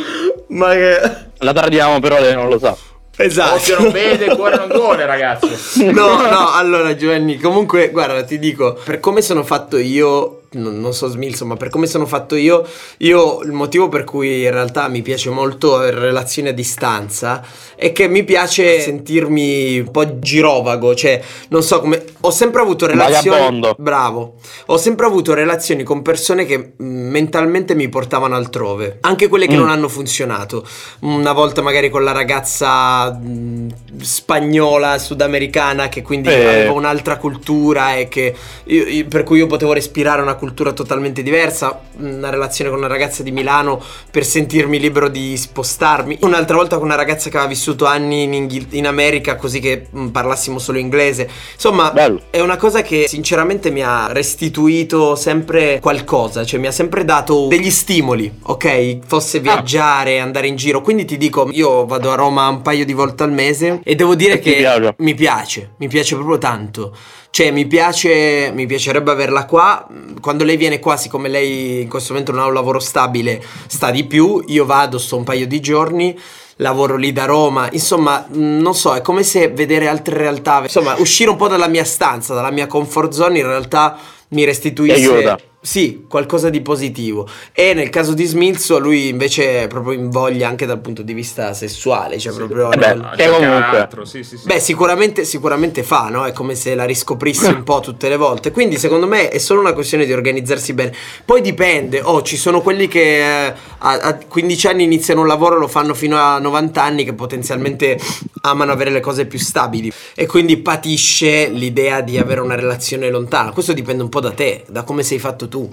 [0.48, 1.00] Ma che...
[1.38, 2.76] La tradiamo però lei non lo sa.
[3.16, 3.54] Esatto.
[3.54, 5.48] Occhio non vede, cuore non duole, ragazzo.
[5.90, 10.92] No, no, allora Giovanni, comunque, guarda, ti dico, per come sono fatto io, non, non
[10.94, 12.66] so Smilzo, ma per come sono fatto io,
[12.98, 17.42] io il motivo per cui in realtà mi piace molto avere relazioni a distanza
[17.76, 22.86] è che mi piace sentirmi un po' girovago, cioè, non so come, ho sempre avuto
[22.86, 23.28] relazioni...
[23.36, 23.74] Vagabondo.
[23.78, 24.34] Bravo,
[24.66, 29.54] ho sempre avuto relazioni con persone che mh, mentalmente mi portavano altrove, anche quelle che
[29.56, 29.58] Mm.
[29.58, 30.64] non hanno funzionato.
[31.00, 33.68] Una volta magari con la ragazza mh,
[34.00, 36.46] spagnola, sudamericana, che quindi Eh.
[36.46, 38.34] aveva un'altra cultura e che
[38.64, 41.82] io- io- per cui io potevo respirare una cultura totalmente diversa.
[41.98, 46.18] Una relazione con una ragazza di Milano per sentirmi libero di spostarmi.
[46.22, 49.86] Un'altra volta con una ragazza che aveva vissuto anni in, Inghil- in America, così che
[49.88, 51.28] mh, parlassimo solo inglese.
[51.54, 52.22] Insomma, Bello.
[52.30, 57.46] è una cosa che sinceramente mi ha restituito sempre qualcosa, cioè mi ha sempre dato
[57.46, 58.98] degli stimoli, ok?
[59.06, 60.80] Fosse viaggiare, andare in giro.
[60.80, 64.16] Quindi ti dico, io vado a Roma un paio di volte al mese e devo
[64.16, 66.96] dire E che mi piace, mi piace proprio tanto.
[67.32, 69.88] Cioè, mi piace, mi piacerebbe averla qua.
[70.20, 73.90] Quando lei viene qua, siccome lei in questo momento non ha un lavoro stabile, sta
[73.90, 74.44] di più.
[74.48, 76.18] Io vado, sto un paio di giorni.
[76.56, 81.30] Lavoro lì da Roma, insomma, non so, è come se vedere altre realtà, insomma, uscire
[81.30, 83.96] un po' dalla mia stanza, dalla mia comfort zone, in realtà
[84.28, 85.51] mi restituisce.
[85.64, 87.28] Sì, qualcosa di positivo.
[87.52, 91.12] E nel caso di Smilzo, lui invece è proprio in voglia anche dal punto di
[91.12, 94.44] vista sessuale, cioè proprio Eh beh, gioca comunque- altro, sì, sì, sì.
[94.44, 96.24] Beh, sicuramente, sicuramente fa, no?
[96.24, 98.50] È come se la riscoprissi un po' tutte le volte.
[98.50, 100.92] Quindi, secondo me, è solo una questione di organizzarsi bene.
[101.24, 102.00] Poi dipende.
[102.02, 105.94] Oh, ci sono quelli che eh, a, a 15 anni iniziano un lavoro, lo fanno
[105.94, 108.00] fino a 90 anni, che potenzialmente
[108.42, 109.92] amano avere le cose più stabili.
[110.16, 113.52] E quindi patisce l'idea di avere una relazione lontana.
[113.52, 115.68] Questo dipende un po' da te, da come sei fatto tu.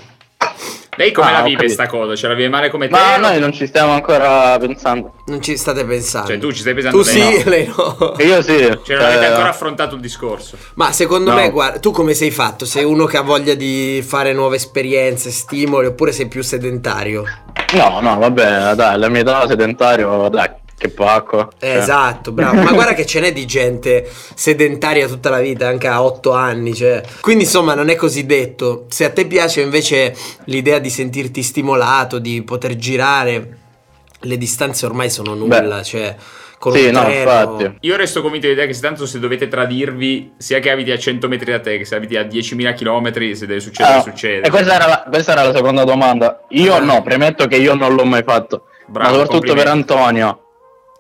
[0.97, 1.73] Lei come Ah, la vive capito.
[1.73, 2.13] sta cosa?
[2.17, 2.91] Ce la vive male come te?
[2.91, 5.13] Ma noi non ci stiamo ancora pensando.
[5.27, 6.27] Non ci state pensando.
[6.27, 7.49] Cioè, tu ci stai pensando Tu lei sì, no.
[7.49, 8.17] lei no.
[8.17, 8.57] E io sì.
[8.83, 10.57] Cioè, non avete cioè, ancora affrontato il discorso.
[10.75, 11.37] Ma secondo No.
[11.37, 12.65] me, guarda, tu come sei fatto?
[12.65, 17.23] Sei uno che ha voglia di fare nuove esperienze, stimoli, oppure sei più sedentario?
[17.75, 21.51] No, no, vabbè, dai, la mia età sedentario, dai, che pacco.
[21.59, 22.61] Eh, Cioè, Esatto, bravo.
[22.63, 26.73] Ma guarda che ce n'è di gente sedentaria tutta la vita, anche a 8 anni.
[26.73, 27.03] Cioè.
[27.21, 28.85] Quindi, insomma, non è così detto.
[28.89, 30.15] Se a te piace invece
[30.45, 33.57] l'idea di sentirti stimolato, di poter girare,
[34.21, 35.59] le distanze ormai sono nulla.
[35.59, 35.83] Beh.
[35.83, 36.15] Cioè,
[36.57, 37.75] con Sì, no, infatti.
[37.81, 41.27] Io resto convinto dell'idea che se tanto se dovete tradirvi, sia che abiti a 100
[41.27, 44.47] metri da te, che se abiti a 10.000 km, se deve succedere, Ah, succede.
[44.47, 46.43] E questa era, la, questa era la seconda domanda.
[46.49, 46.79] Io Ah.
[46.79, 48.63] no, premetto che io non l'ho mai fatto.
[48.87, 49.67] Bravo, ma soprattutto per.
[49.67, 50.43] Antonio.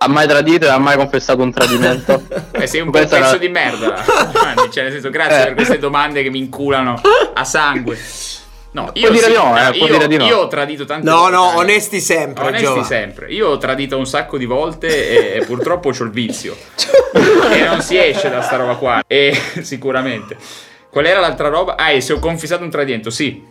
[0.01, 2.23] Ha mai tradito e ha mai confessato un tradimento?
[2.59, 4.01] Eh, sei un Questa pezzo era- di merda.
[4.31, 5.43] Giovanni, cioè, nel senso, grazie Eh.
[5.45, 6.99] per queste domande che mi inculano
[7.33, 7.97] a sangue.
[8.71, 10.25] No, io sì, no, eh, puoi io, dire di no.
[10.25, 11.35] io ho tradito tante No, volte.
[11.35, 11.55] no, eh.
[11.55, 12.45] onesti sempre.
[12.47, 12.83] Onesti Giova.
[12.83, 13.31] sempre.
[13.31, 14.87] Io ho tradito un sacco di volte
[15.35, 16.55] e, e purtroppo c'ho il vizio.
[17.51, 19.01] e non si esce da sta roba qua.
[19.07, 20.37] E sicuramente.
[20.89, 21.75] Qual era l'altra roba?
[21.77, 23.41] Ah, e se ho confessato un tradimento, sì.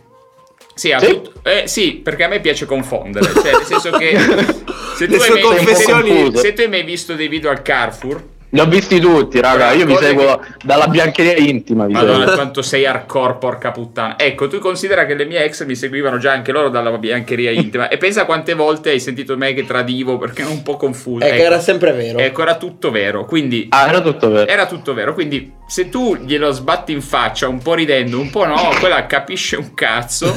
[0.79, 1.07] Sì, Sì?
[1.07, 3.25] tut- eh, sì, perché a me piace confondere.
[3.33, 4.17] Cioè, nel senso che
[4.95, 8.65] se tu, hai confessioni- se tu hai mai visto dei video al Carrefour, Li ho
[8.65, 9.73] visti tutti, raga.
[9.73, 11.85] Io Cose seguo dalla biancheria intima.
[11.85, 12.33] Vi Madonna, seguo.
[12.33, 14.17] quanto sei hardcore, porca puttana.
[14.17, 17.89] Ecco, tu considera che le mie ex mi seguivano già anche loro dalla biancheria intima.
[17.89, 21.25] e pensa quante volte hai sentito me che tradivo perché ero un po' confuso.
[21.25, 22.17] Ecco, era sempre vero.
[22.19, 23.25] Ecco, era tutto vero.
[23.25, 23.67] Quindi.
[23.69, 24.49] Ah, era tutto vero.
[24.49, 28.43] Era tutto vero, quindi se tu glielo sbatti in faccia un po' ridendo, un po'
[28.43, 30.35] no, quella capisce un cazzo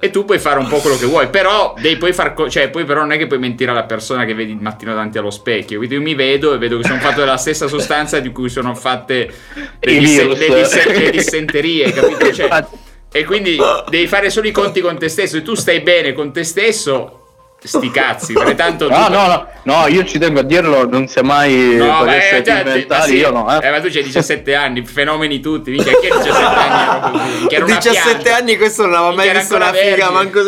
[0.00, 2.70] e tu puoi fare un po' quello che vuoi, però devi poi far co- cioè
[2.70, 5.30] poi però non è che puoi mentire alla persona che vedi il mattino davanti allo
[5.30, 8.48] specchio, quindi io mi vedo e vedo che sono fatto della stessa sostanza di cui
[8.48, 9.28] sono fatte
[9.80, 12.32] le, disse- le disse- le dissenterie, capito?
[12.32, 12.76] Cioè, Infatti.
[13.10, 16.32] e quindi devi fare solo i conti con te stesso, se tu stai bene con
[16.32, 17.19] te stesso,
[17.68, 21.06] sti cazzi, perché tanto No, tu- no, no, no, io ci tengo a dirlo, non
[21.08, 23.66] sia mai No, essere eh, cioè, inventati, ma sì, io no, eh.
[23.66, 28.18] eh, ma tu c'hai 17 anni, fenomeni tutti, minchia, che 17 anni ero una 17
[28.22, 28.36] pianta.
[28.36, 30.22] anni questo non aveva mai Minchia, era visto una ancora figa, vergine.
[30.22, 30.38] manco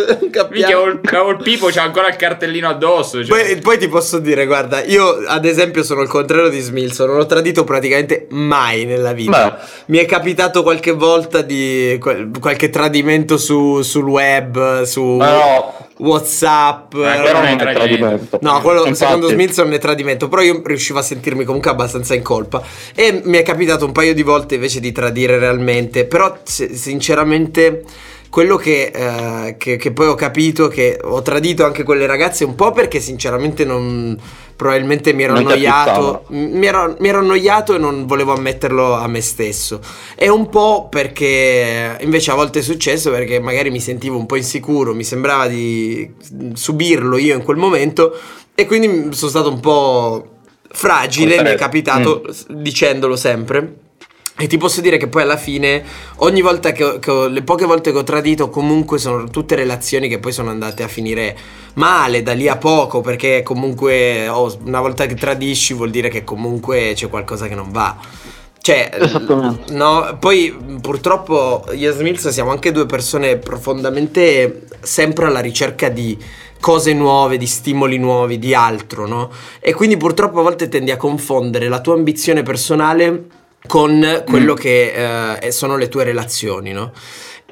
[0.43, 0.77] un Minchia,
[1.19, 3.25] avevo il pipo, c'ha ancora il cartellino addosso.
[3.25, 3.43] Cioè.
[3.45, 7.19] Poi, poi ti posso dire, guarda, io ad esempio sono il contrario di Smilson, non
[7.21, 9.51] ho tradito praticamente mai nella vita.
[9.51, 9.67] Beh.
[9.87, 15.89] Mi è capitato qualche volta di qual- qualche tradimento su- sul web, su Ma no,
[15.99, 16.95] WhatsApp.
[16.95, 18.39] Ma quello non è è tradimento.
[18.43, 18.95] No, quello Infatti.
[18.97, 22.63] secondo Smilson è tradimento, però io riuscivo a sentirmi comunque abbastanza in colpa.
[22.95, 27.85] E mi è capitato un paio di volte invece di tradire realmente, però sinceramente
[28.33, 32.55] quello che, eh, che- che poi ho capito che ho tradito anche quelle ragazze un
[32.55, 34.19] po' perché sinceramente non
[34.57, 39.07] probabilmente mi ero Non annoiato mi ero, mi ero annoiato e non volevo ammetterlo a
[39.07, 39.81] me stesso.
[40.15, 44.37] E un po' perché invece a volte è successo perché magari mi sentivo un po'
[44.37, 46.11] insicuro mi sembrava di
[46.55, 48.17] subirlo io in quel momento
[48.55, 50.27] e quindi sono stato un po'
[50.71, 53.75] fragile mi è capitato s- dicendolo sempre
[54.39, 55.85] e ti posso dire che poi alla fine,
[56.17, 59.55] ogni volta che, ho- che ho- le poche volte che ho tradito, comunque sono tutte
[59.55, 61.37] relazioni che poi sono andate a finire
[61.75, 66.25] male da lì a poco, perché comunque oh, una volta che tradisci vuol dire che
[66.25, 67.97] comunque c'è qualcosa che non va.
[68.61, 68.91] Cioè,
[69.71, 76.17] no, poi purtroppo io e Smilz siamo anche due persone profondamente sempre alla ricerca di
[76.61, 79.31] cose nuove, di stimoli nuovi, di altro, no?
[79.59, 83.25] E quindi purtroppo a volte tendi a confondere la tua ambizione personale
[83.67, 86.93] con quello che eh, sono le tue relazioni, no?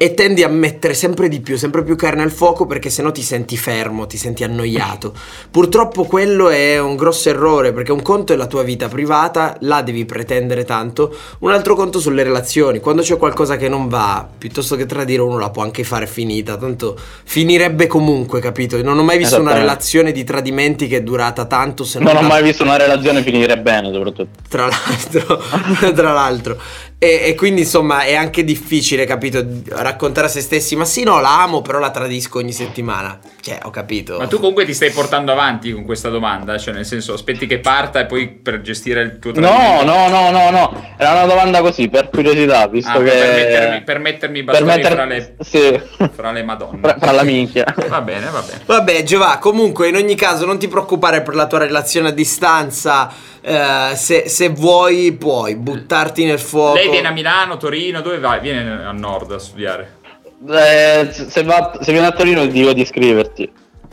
[0.01, 3.21] E tendi a mettere sempre di più, sempre più carne al fuoco perché sennò ti
[3.21, 5.13] senti fermo, ti senti annoiato.
[5.51, 9.83] Purtroppo quello è un grosso errore perché un conto è la tua vita privata, là
[9.83, 12.79] devi pretendere tanto, un altro conto sono le relazioni.
[12.79, 16.57] Quando c'è qualcosa che non va, piuttosto che tradire uno la può anche fare finita,
[16.57, 18.81] tanto finirebbe comunque, capito?
[18.81, 22.21] Non ho mai visto una relazione di tradimenti che è durata tanto se Non ho
[22.21, 24.29] da- mai visto una relazione finire bene, soprattutto.
[24.49, 25.43] tra l'altro,
[25.93, 26.57] tra l'altro.
[27.03, 31.19] E, e quindi insomma è anche difficile, capito, raccontare a se stessi, ma sì no,
[31.19, 33.17] la amo, però la tradisco ogni settimana.
[33.41, 34.19] Cioè, ho capito.
[34.19, 37.57] Ma tu comunque ti stai portando avanti con questa domanda, cioè nel senso aspetti che
[37.57, 39.83] parta e poi per gestire il tuo No, tradimento.
[39.85, 40.85] no, no, no, no.
[40.95, 43.09] Era una domanda così, per curiosità, visto Ah, che...
[43.09, 45.81] per mettermi, per mettermi bastoni metter- fra, le, Sì,
[46.13, 46.79] fra le madonne.
[46.81, 47.65] fra, fra la minchia.
[47.89, 48.61] Va bene, va bene.
[48.63, 53.11] Vabbè, Giova, comunque in ogni caso non ti preoccupare per la tua relazione a distanza.
[53.41, 56.75] Eh, se, se vuoi, puoi buttarti nel fuoco.
[56.75, 58.39] Lei viene a Milano, Torino, dove vai?
[58.39, 59.99] Viene a nord a studiare.
[60.47, 63.51] Eh, se, va- se vieni a Torino ti dico di iscriverti.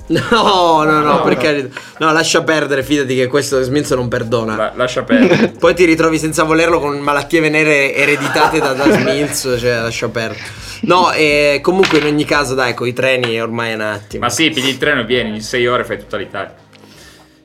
[0.09, 1.79] No, no, no, per carità.
[1.99, 4.57] No, lascia perdere, fidati che questo Smilzo non perdona.
[4.57, 5.49] La- lascia perdere.
[5.59, 10.43] Poi ti ritrovi senza volerlo con malattie venere ereditate da, da Smilzo, cioè lascia perdere.
[10.83, 14.25] No, e comunque in ogni caso, dai, con i treni ormai è un attimo.
[14.25, 16.55] Ma sì, pigli il treno e vieni, in sei ore fai tutta l'Italia.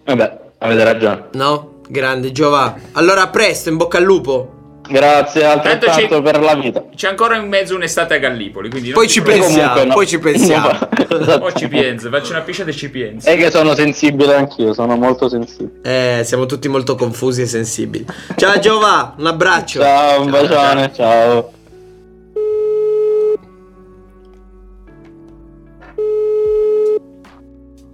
[0.05, 1.23] Vabbè, avete ragione.
[1.33, 1.72] No?
[1.93, 2.75] Grande Giova.
[2.93, 4.79] Allora a presto, in bocca al lupo.
[4.89, 6.83] Grazie altrettanto per la vita.
[6.95, 9.93] C'è ancora in mezzo un'estate a Gallipoli, quindi Poi ci pensiamo, comunque no.
[9.93, 10.69] poi ci pensiamo.
[11.13, 11.39] Esatto.
[11.41, 13.29] Poi ci pensi, faccio una piscia e ci pensi.
[13.29, 16.19] È che sono sensibile anch'io, sono molto sensibile.
[16.19, 18.03] Eh, siamo tutti molto confusi e sensibili.
[18.35, 19.79] Ciao Giova, un abbraccio.
[19.79, 21.51] Ciao, un bacione, ciao.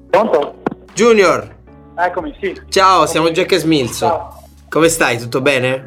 [0.09, 0.61] Pronto?
[0.93, 1.57] Junior,
[2.01, 2.57] Eccomi, sì.
[2.69, 4.05] ciao, siamo Jack e Smilzo.
[4.05, 4.43] Ciao.
[4.69, 5.17] Come stai?
[5.17, 5.83] Tutto bene?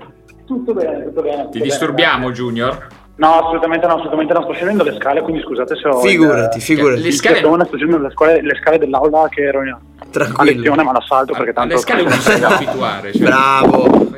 [0.46, 1.48] Tutto bene, tutto bene.
[1.50, 2.86] Ti disturbiamo, Junior?
[3.14, 4.42] No, assolutamente no, assolutamente no.
[4.42, 6.00] Sto scendendo le scale, quindi scusate se ho.
[6.00, 7.00] Figurati, il- figurati.
[7.00, 9.74] Le il scale- sto scendendo le scale, le scale dell'aula che ero in
[10.10, 10.56] Tranquillo.
[10.56, 11.74] lezione, ma la salto perché tanto.
[11.74, 13.12] Alle scale uno si può abituare.
[13.12, 14.10] Cioè, Bravo.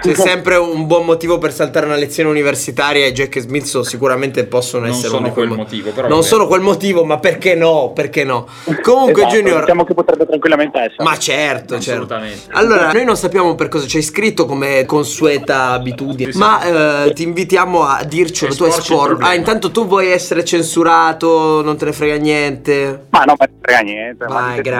[0.00, 4.44] C'è sempre un buon motivo per saltare una lezione universitaria e Jack e Smith sicuramente
[4.46, 6.28] possono Non essere sono quel mo- motivo, però Non vabbè.
[6.28, 7.92] sono quel motivo, ma perché no?
[7.94, 8.46] Perché no?
[8.82, 11.04] Comunque Esatto, Junior Diciamo che potrebbe tranquillamente essere.
[11.04, 11.90] Ma certo, certo.
[11.90, 12.40] Assolutamente.
[12.52, 16.44] Allora, noi non sappiamo per cosa ci hai scritto come consueta abitudine, Sì, sì.
[16.44, 19.06] ma eh, ti invitiamo a dircelo, tu espor.
[19.08, 19.30] problema.
[19.32, 23.06] Ah, intanto tu vuoi essere censurato, non te ne frega niente.
[23.10, 24.26] Ma no, ma non frega niente.
[24.26, 24.70] ma Vai, dite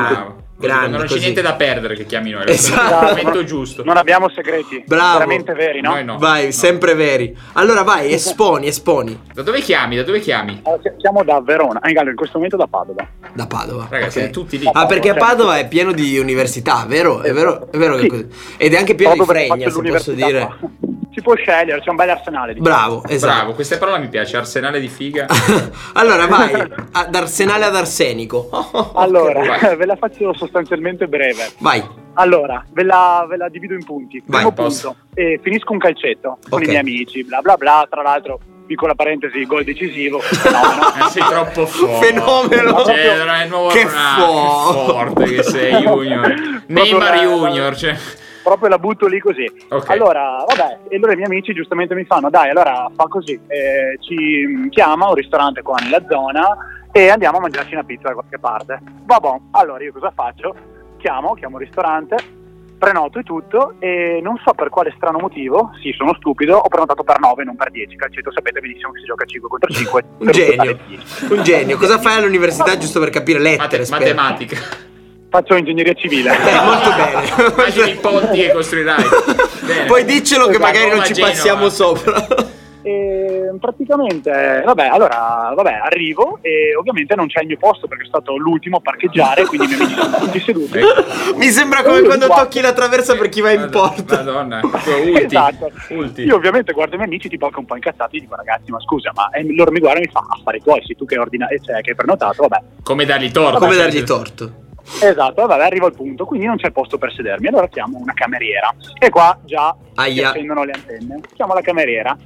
[0.66, 0.88] grande.
[0.96, 1.20] non c'è così.
[1.20, 2.44] niente da perdere che chiami noi.
[2.49, 3.07] Esatto.
[3.07, 3.83] È il momento giusto.
[3.85, 4.83] Non abbiamo segreti.
[4.87, 5.18] Bravo.
[5.18, 5.90] Veramente veri, no?
[5.90, 6.18] Noi no.
[6.18, 6.51] Vai, No.
[6.53, 7.37] sempre veri.
[7.55, 9.18] Allora vai, esponi, esponi.
[9.33, 9.96] Da dove chiami?
[9.96, 10.61] Da dove chiami?
[10.64, 13.07] Allora, si- siamo da Verona, ah, in questo momento da Padova.
[13.33, 13.87] Da Padova.
[13.88, 14.12] Ragazzi, ok.
[14.12, 14.68] siete tutti lì.
[14.73, 15.25] Ah, perché Certo.
[15.25, 17.23] Padova è pieno di università, vero?
[17.23, 18.09] È vero, è vero che è Sì.
[18.09, 18.27] così.
[18.57, 20.40] Ed è anche pieno di Proprio perché fregna, se posso dire.
[20.40, 20.59] qua.
[21.12, 22.55] Si può scegliere, c'è un bel arsenale.
[22.55, 22.62] diciamo.
[22.77, 23.35] Bravo, esatto.
[23.35, 24.37] Bravo, questa parola mi piace.
[24.37, 25.27] Arsenale di figa.
[25.94, 26.53] allora vai,
[26.92, 28.49] a- da arsenale ad arsenico.
[28.94, 30.50] Allora, ve la faccio sostanzialmente
[31.09, 31.51] breve.
[31.59, 31.83] Vai.
[32.15, 34.23] Allora, ve la, ve la divido in punti.
[34.27, 34.97] Vai, Primo posso.
[34.99, 36.65] punto, eh, finisco un calcetto con Ok.
[36.65, 41.07] i miei amici, bla bla bla, tra l'altro, piccola parentesi, gol decisivo, fenomeno.
[41.07, 42.07] Eh, sei troppo forte.
[42.07, 42.85] Fenomeno.
[42.85, 46.63] Cioè, è il nuovo Che fo- forte che sei, Junior.
[46.67, 47.77] Neymar la- Junior.
[47.77, 47.97] Cioè.
[48.43, 49.45] Proprio la butto lì così.
[49.69, 49.91] Ok.
[49.91, 53.99] Allora, vabbè, e allora i miei amici giustamente mi fanno, dai, allora fa così, eh,
[54.01, 56.57] ci chiama un ristorante qua nella zona
[56.92, 58.79] e andiamo a mangiarci una pizza da qualche parte.
[59.05, 60.55] Vabbè, allora io cosa faccio?
[60.98, 62.16] Chiamo, chiamo il ristorante,
[62.79, 67.05] prenoto e tutto e non so per quale strano motivo, sì, sono stupido, ho prenotato
[67.05, 67.96] per 9 non per 10.
[67.96, 70.05] Calcetto sapete benissimo che si gioca 5 contro 5.
[70.18, 70.79] Un genio.
[71.29, 71.76] Un genio.
[71.76, 73.87] Cosa fai all'università giusto per capire lettere?
[73.88, 74.88] Mate- matematica.
[75.31, 76.33] Faccio ingegneria civile.
[76.33, 77.53] Eh, molto bene.
[77.53, 79.05] Immagini i ponti che costruirai.
[79.64, 79.85] Bene.
[79.87, 82.26] Poi diccelo che magari non ci passiamo sopra.
[82.90, 88.20] E praticamente, vabbè, allora, vabbè, arrivo e ovviamente non c'è il mio posto perché sono
[88.20, 90.79] stato l'ultimo a parcheggiare, quindi i miei amici sono tutti seduti.
[91.37, 94.16] Mi sembra come quando guardo- tocchi la traversa per chi va in porta.
[94.16, 95.24] Madonna, ulti.
[95.24, 95.70] Esatto.
[95.90, 96.22] ulti.
[96.22, 98.81] Io ovviamente guardo i miei amici tipo anche un po' incazzati e dico ragazzi ma
[98.81, 101.20] scusa ma e loro mi guardano e mi fa affari tuoi sei tu che hai
[101.20, 103.59] ordinato cioè che hai prenotato vabbè Come dargli torto.
[103.59, 104.53] Come cioè, dargli torto?
[105.03, 107.48] Esatto vabbè arrivo al punto quindi non c'è posto per sedermi.
[107.48, 108.74] Allora chiamo una cameriera.
[108.98, 109.74] E qua già
[110.09, 111.20] si accendono le antenne.
[111.35, 112.16] Chiamo la cameriera.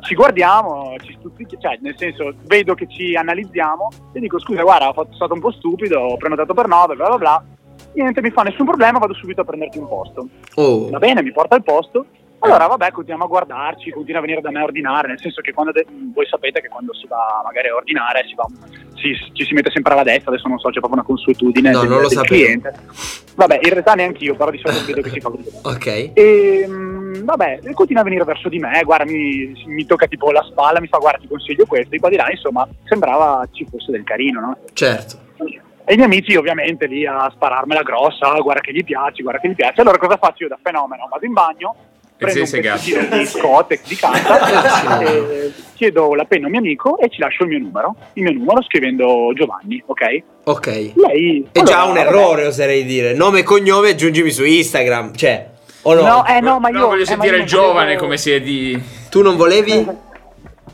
[0.00, 4.92] Ci guardiamo ci stuzzic- cioè nel senso vedo che ci analizziamo e dico scusa guarda
[4.92, 7.44] sono stato un po' stupido ho prenotato per 9 bla bla bla.
[7.94, 10.28] Niente mi fa nessun problema vado subito a prenderti un posto.
[10.56, 10.90] Oh.
[10.90, 12.06] va bene, mi porta al posto.
[12.44, 15.52] Allora, vabbè, continuiamo a guardarci, continua a venire da me a ordinare, nel senso che
[15.52, 18.46] quando de- voi sapete che quando si va magari a ordinare si va,
[18.94, 21.80] si- ci si mette sempre alla destra, adesso non so, c'è proprio una consuetudine No,
[21.80, 22.34] del, non lo del sapevo.
[22.34, 22.72] cliente.
[23.34, 25.50] Vabbè, in realtà neanche io, però di solito vedo che si fa così.
[25.64, 26.10] Ok.
[26.14, 30.42] E mm, vabbè, continua a venire verso di me, guarda, mi, mi tocca tipo la
[30.42, 33.90] spalla, mi fa guarda ti consiglio questo, di qua di là, insomma, sembrava ci fosse
[33.90, 34.56] del carino, no?
[34.74, 35.22] Certo.
[35.86, 39.48] E i miei amici ovviamente lì a spararmela grossa, guarda che gli piace, guarda che
[39.48, 39.80] gli piace.
[39.82, 41.06] Allora cosa faccio io da fenomeno?
[41.10, 41.93] Vado in bagno, E
[42.24, 46.98] prendo un pezzettino di Scotex di carta, e chiedo la penna a un mio amico
[46.98, 50.22] e ci lascio il mio numero, il mio numero scrivendo Giovanni, ok?
[50.44, 50.92] Ok.
[50.94, 51.46] Lei...
[51.52, 52.06] È già allora, un vabbè.
[52.08, 53.14] errore, oserei dire.
[53.14, 55.14] Nome e cognome, aggiungimi su Instagram.
[55.14, 55.50] Cioè,
[55.82, 56.02] o no?
[56.02, 56.86] No, eh no, ma io...
[56.86, 58.80] voglio eh, sentire ma io il non giovane volevo- come si è di...
[59.10, 59.86] Tu non volevi?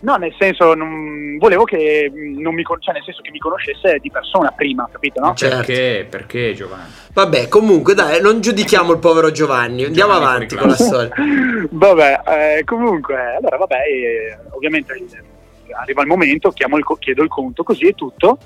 [0.00, 3.98] No, nel senso, non, volevo che mm, non mi cioè nel senso che mi conoscesse
[4.00, 5.34] di persona prima, capito, no?
[5.34, 5.56] Certo.
[5.56, 6.06] Perché?
[6.08, 6.90] Perché Giovanni?
[7.12, 9.84] Vabbè, comunque, dai, non giudichiamo il povero Giovanni.
[9.84, 11.14] Andiamo Giovanni avanti con la storia.
[11.68, 17.22] Vabbè, eh, comunque, allora vabbè, eh, ovviamente eh, arriva il momento, chiamo il co- chiedo
[17.22, 18.38] il conto, così è tutto,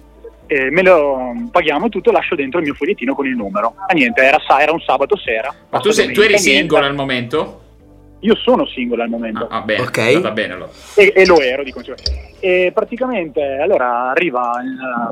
[0.47, 3.77] eh, me lo paghiamo e tutto, lascio dentro il mio fogliettino con il numero.
[3.87, 5.55] Ah niente, era, sa- era un sabato sera.
[5.71, 7.63] Ma tu, sei, tu eri single al momento?
[8.25, 9.47] Io sono single al momento.
[9.49, 9.99] Ah, bene, Ok.
[9.99, 10.71] è andata bene allora.
[10.97, 12.11] E, e lo ero di conseguenza.
[12.41, 14.51] E praticamente allora arriva,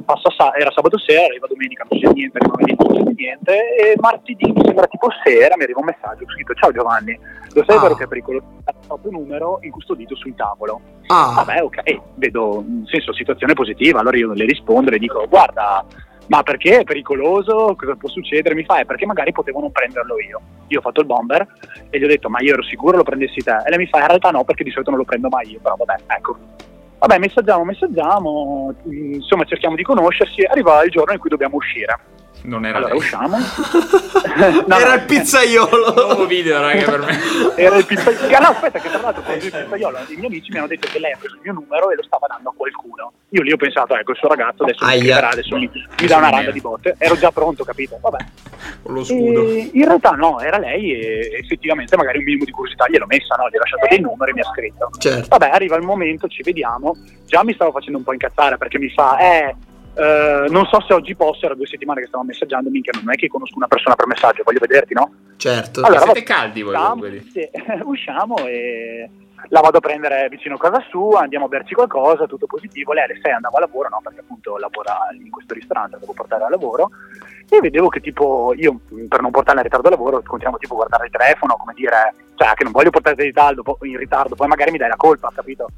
[0.03, 3.75] passa sa- era sabato sera, arriva domenica, non c'è niente, arriva venerdì, non c'è niente,
[3.77, 7.19] e martedì mi sembra tipo sera, mi arriva un messaggio scritto Ciao Giovanni,
[7.53, 7.81] lo sai Ah.
[7.81, 8.45] vero che è pericoloso?
[8.67, 10.81] Il proprio numero incustodito sul tavolo.
[11.09, 11.83] Ah, Vabbè, ok,
[12.15, 15.85] vedo, in senso, situazione positiva, allora io le rispondo, le dico guarda,
[16.27, 17.75] ma perché è pericoloso?
[17.77, 18.55] Cosa può succedere?
[18.55, 20.41] Mi fa, è perché magari potevo non prenderlo io.
[20.69, 21.47] Io ho fatto il bomber
[21.91, 23.57] e gli ho detto, ma io ero sicuro lo prendessi te.
[23.67, 25.59] E lei mi fa, in realtà no, perché di solito non lo prendo mai io,
[25.61, 26.37] però vabbè, ecco.
[26.99, 31.99] Vabbè, messaggiamo, messaggiamo, mm, insomma cerchiamo di conoscersi, arriva il giorno in cui dobbiamo uscire.
[32.43, 33.03] Non era Allora lei.
[33.03, 33.39] usciamo.
[34.33, 35.93] No, era no, il pizzaiolo.
[35.95, 37.19] Nuovo video, raga, per me.
[37.57, 38.39] Era il pizzaiolo.
[38.39, 40.99] No, aspetta, che tra l'altro quando il pizzaiolo, i miei amici mi hanno detto che
[40.99, 43.13] lei ha preso il mio numero e lo stava dando a qualcuno.
[43.31, 46.17] Io lì ho pensato, ecco, il suo ragazzo adesso mi scriverà, adesso mi, mi dà
[46.17, 46.95] una randa di botte.
[46.99, 47.99] Ero già pronto, capito?
[48.01, 48.25] Vabbè.
[48.83, 49.49] Con lo scudo.
[49.49, 53.35] E in realtà no, era lei e effettivamente magari un minimo di curiosità gliel'ho messa,
[53.37, 53.49] no?
[53.51, 54.91] Gli ho lasciato dei numeri e mi ha scritto.
[54.99, 55.29] Certo.
[55.29, 56.97] Vabbè, arriva il momento, ci vediamo.
[57.27, 59.55] Già mi stavo facendo un po' incazzare perché mi fa, eh,
[59.95, 63.17] eh, non so se oggi posso, era due settimane che stavo messaggiando, minchia, non è
[63.17, 65.13] che conosco una persona per messaggio, voglio vederti, no?
[65.37, 65.81] Certo.
[65.81, 67.51] Allora, Siete vabbè, caldi voi usciamo, sì,
[67.85, 69.11] usciamo e
[69.49, 72.93] la vado a prendere vicino a casa sua, andiamo a berci qualcosa, tutto positivo.
[72.93, 74.01] Lei alle 6 andava a lavoro, no?
[74.03, 76.91] Perché appunto lavora in questo ristorante, la devo portare a lavoro.
[77.49, 80.77] E vedevo che tipo io per non portarla in ritardo al lavoro continuavo tipo a
[80.77, 84.35] guardare il telefono, come dire, cioè che non voglio portarti in ritardo, po- in ritardo,
[84.35, 85.69] poi magari mi dai la colpa, capito?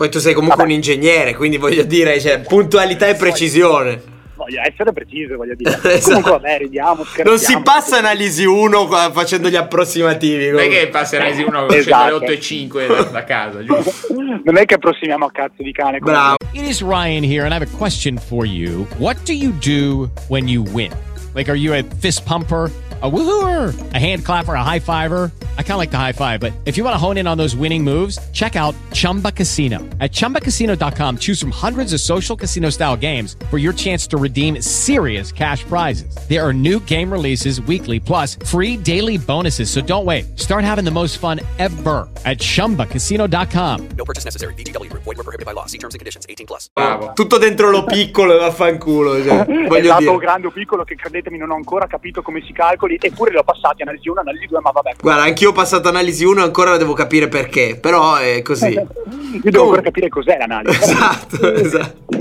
[0.00, 0.70] Poi tu sei comunque Vabbè.
[0.70, 4.00] un ingegnere, quindi voglio dire, cioè, puntualità e precisione.
[4.34, 5.72] Voglio essere preciso, voglio dire.
[5.92, 6.04] Esatto.
[6.06, 7.28] Comunque vabbè, ridiamo, scherziamo.
[7.28, 10.48] Non si passa analisi 1 qua- facendo gli approssimativi.
[10.52, 12.02] Non è che passi analisi 1 Esatto.
[12.02, 13.92] alle 8 e 5 da, da casa, giusto?
[14.42, 15.98] Non è che approssimiamo a cazzo di cane.
[15.98, 16.36] Bravo.
[16.52, 18.86] It is Ryan here, and I have a question for you.
[18.96, 20.92] What do you do when you win?
[21.34, 22.70] Like, are you a fist pumper?
[23.02, 25.32] A woohooer, a hand clapper, a high fiver.
[25.56, 27.38] I kind of like the high five, but if you want to hone in on
[27.38, 29.78] those winning moves, check out Chumba Casino.
[30.00, 34.60] At chumbacasino.com, choose from hundreds of social casino style games for your chance to redeem
[34.60, 36.14] serious cash prizes.
[36.28, 39.70] There are new game releases weekly, plus free daily bonuses.
[39.70, 40.38] So don't wait.
[40.38, 43.88] Start having the most fun ever at chumbacasino.com.
[43.96, 44.52] No purchase necessary.
[44.54, 45.04] VGW Group.
[45.04, 45.64] Void were prohibited by law.
[45.64, 46.26] See terms and conditions.
[46.28, 46.68] 18 plus.
[46.74, 47.12] Bravo.
[47.14, 49.22] Tutto dentro lo piccolo vaffanculo.
[49.22, 50.16] Cioè, voglio esatto, dire.
[50.18, 53.44] grande o piccolo che credetemi non ho ancora capito come si calcoli eppure le ho
[53.44, 56.76] passati analisi 1 analisi 2 ma vabbè Guarda, anch'io ho passato analisi 1 e ancora
[56.76, 57.78] devo capire perché.
[57.80, 58.72] Però è così.
[58.74, 62.16] io devo ancora capire cos'è l'analisi esatto, esatto.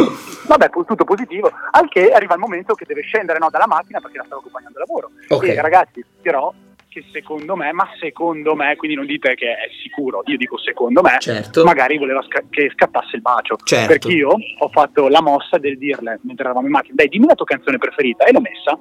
[0.47, 4.17] vabbè tutto positivo al che arriva il momento che deve scendere no, dalla macchina perché
[4.17, 5.43] la stavo accompagnando al lavoro Ok.
[5.47, 6.53] e ragazzi dirò
[6.87, 11.01] che secondo me ma secondo me quindi non dite che è sicuro io dico secondo
[11.01, 11.63] me Certo.
[11.63, 13.87] magari voleva sca- che scattasse il bacio Certo.
[13.87, 17.35] perché io ho fatto la mossa del dirle mentre eravamo in macchina dai dimmi la
[17.35, 18.77] tua canzone preferita e l'ho messa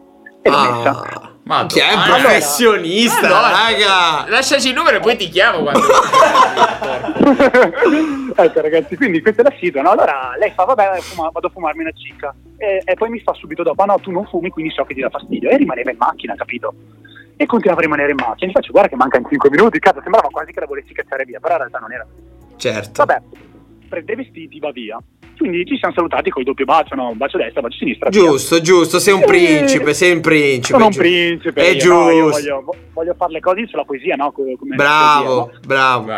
[0.49, 4.28] e l'ho messa Ah, Ma Chi è un professionista, raga?
[4.28, 5.80] Lasciaci il numero e poi ti chiamo quando.
[8.36, 9.88] ecco ragazzi, quindi questa è la situazione.
[9.88, 12.34] Allora lei fa, vabbè, fuma- vado a fumarmi una cicca.
[12.57, 14.94] E, e poi mi fa subito dopo, ah no, tu non fumi, quindi so che
[14.94, 15.51] ti dà fastidio.
[15.51, 16.74] E rimaneva in macchina, capito?
[17.36, 18.51] E continuava a rimanere in macchina.
[18.51, 21.38] Gli faccio, guarda che mancano 5 minuti, cazzo, sembrava quasi che la volessi cacciare via,
[21.40, 22.07] però in realtà non era.
[22.57, 23.05] Certo.
[23.05, 23.22] Vabbè,
[23.89, 24.99] prende i vestiti, va via.
[25.36, 27.11] Quindi ci siamo salutati col doppio bacio, no?
[27.11, 28.09] Un bacio a destra, un bacio a sinistra.
[28.11, 28.20] via.
[28.20, 30.78] Giusto, giusto, sei un principe, sei un principe.
[30.78, 31.61] Sono un principe.
[31.61, 32.11] È io, no?
[32.11, 32.41] Io giusto.
[32.41, 34.32] voglio, voglio fare le cose sulla poesia, no?
[34.32, 35.66] Come- Bravo, poesia, no?
[35.66, 36.12] bravo.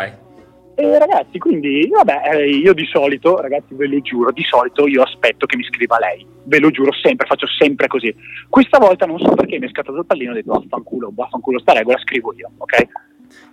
[0.77, 5.03] E ragazzi, quindi, vabbè, eh, io di solito, ragazzi, ve lo giuro, di solito io
[5.03, 6.27] aspetto che mi scriva lei.
[6.45, 8.15] Ve lo giuro sempre, faccio sempre così.
[8.49, 11.59] Questa volta non so perché mi è scattato il pallino e ho detto vaffanculo, vaffanculo
[11.59, 12.87] sta regola, scrivo io, ok?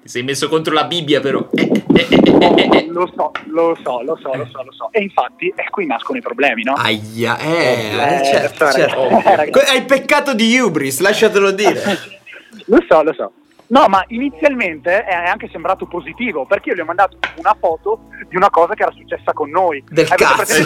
[0.02, 1.48] Ti sei messo contro la Bibbia, però.
[1.54, 4.90] Eh, Lo so, lo so, lo so, lo so, lo so.
[4.92, 6.74] E infatti, eh, qui nascono i problemi, no?
[6.74, 9.08] Aia, eh, Eh, certo, certo.
[9.10, 9.52] eh, ragazzi.
[9.52, 11.82] Que- Hai peccato di Ubris, lasciatelo dire.
[12.70, 13.32] Lo so, lo so.
[13.68, 18.36] No, ma inizialmente è anche sembrato positivo perché io gli ho mandato una foto di
[18.36, 19.84] una cosa che era successa con noi.
[19.90, 20.58] Del Avete cazzo.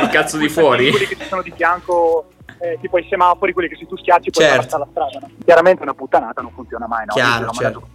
[0.00, 0.90] Il cazzo di fuori?
[0.90, 2.28] Quelli che ci sono di fianco,
[2.60, 4.62] eh, tipo i semafori, quelli che se tu schiacci poi Certo.
[4.62, 5.18] passa la strada.
[5.20, 5.30] no?
[5.44, 7.14] Chiaramente una puttanata non funziona mai, no?
[7.14, 7.88] Chiaro, certo.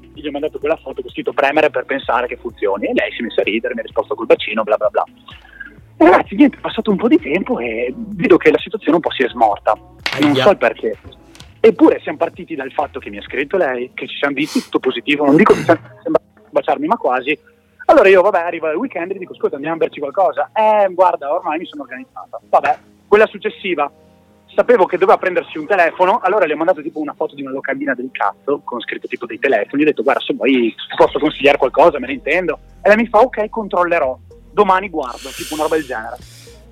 [0.00, 3.10] Eh, gli ho mandato quella foto con scritto premere per pensare che funzioni e lei
[3.12, 5.04] si è messa a ridere, mi ha risposto col bacino, bla bla bla.
[5.98, 9.02] E ragazzi, niente, è passato un po' di tempo e vedo che la situazione un
[9.02, 9.74] po' si è smorta.
[10.20, 10.42] Non Aia.
[10.42, 10.98] so il perché.
[11.60, 14.78] Eppure siamo partiti dal fatto che mi ha scritto lei, che ci siamo visti, tutto
[14.78, 17.36] positivo, non dico che sem- sembra baciarmi, ma quasi.
[17.86, 20.50] Allora io, vabbè, arriva il weekend e dico, scusa, andiamo a berci qualcosa.
[20.52, 22.40] Eh, guarda, ormai mi sono organizzata.
[22.48, 22.78] Vabbè,
[23.08, 23.90] quella successiva,
[24.56, 27.50] sapevo che doveva prendersi un telefono, allora le ho mandato tipo una foto di una
[27.50, 30.96] locandina del cazzo, con scritto tipo dei telefoni, gli ho detto, guarda, se vuoi ti
[30.96, 32.58] posso consigliare qualcosa, me ne intendo.
[32.82, 34.18] E lei mi fa, ok, controllerò,
[34.50, 36.16] domani guardo, tipo una roba del genere.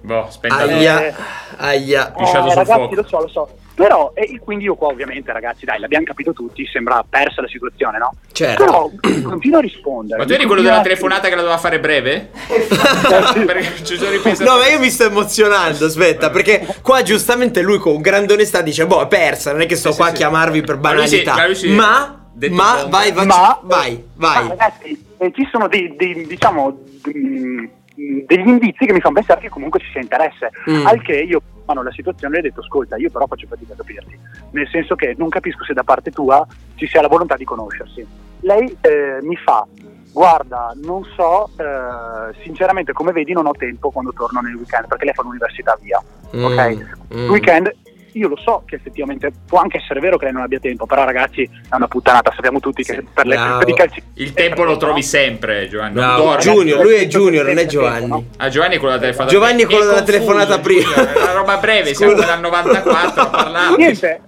[0.01, 1.15] Boh, spenta Aia,
[1.59, 2.15] aia.
[2.15, 2.95] Eh, sul ragazzi, fuoco.
[2.95, 3.49] lo so, lo so.
[3.75, 7.99] Però, e quindi io qua ovviamente, ragazzi, dai, l'abbiamo capito tutti, sembra persa la situazione,
[7.99, 8.13] no?
[8.31, 8.65] Certo.
[8.65, 8.91] Però
[9.25, 10.19] continuo a rispondere.
[10.21, 12.31] Ma tu eri quello della telefonata che la doveva fare breve?
[13.45, 14.49] Perché ci sono ripensato.
[14.49, 18.87] No, ma io mi sto emozionando, aspetta, perché qua giustamente lui con grande onestà dice,
[18.87, 21.35] boh, è persa, non è che sto qua a chiamarvi per Ma lui si- banalità.
[21.35, 22.89] ma lui si- Ma, detto ma, bomba.
[22.97, 24.43] vai, vai, Ma- vai, vai.
[24.43, 29.49] Ma, ragazzi, eh, ci sono dei, dei, diciamo, degli indizi che mi fanno pensare che
[29.49, 30.51] comunque ci sia interesse.
[30.71, 30.87] Mm.
[30.87, 33.77] Al che io, mano la situazione, le ho detto, ascolta, io però faccio fatica a
[33.77, 34.19] capirti.
[34.51, 36.47] Nel senso che non capisco se da parte tua
[36.77, 38.07] ci sia la volontà di conoscersi.
[38.41, 39.67] Lei eh, mi fa,
[40.13, 45.07] guarda, non so, eh, sinceramente come vedi non ho tempo quando torno nel weekend, perché
[45.07, 46.03] lei fa l'università via.
[46.37, 46.87] Mm, Ok?
[47.15, 47.31] mm.
[47.31, 47.75] Weekend,
[48.19, 51.05] io lo so che effettivamente può anche essere vero che lei non abbia tempo, però
[51.05, 54.03] ragazzi è una puttanata, sappiamo tutti che per le per i calci...
[54.15, 55.95] Il tempo lo trovi sempre, Giovanni.
[55.95, 56.43] Dormi.
[56.43, 58.27] Junior, lui è Junior, non è Giovanni.
[58.39, 59.33] Ah, Giovanni è quello della telefonata.
[59.33, 60.83] Giovanni è quello della telefonata prima.
[60.83, 63.77] Giulio, È una roba breve, siamo dal 94 a parlare.
[63.77, 64.21] Niente.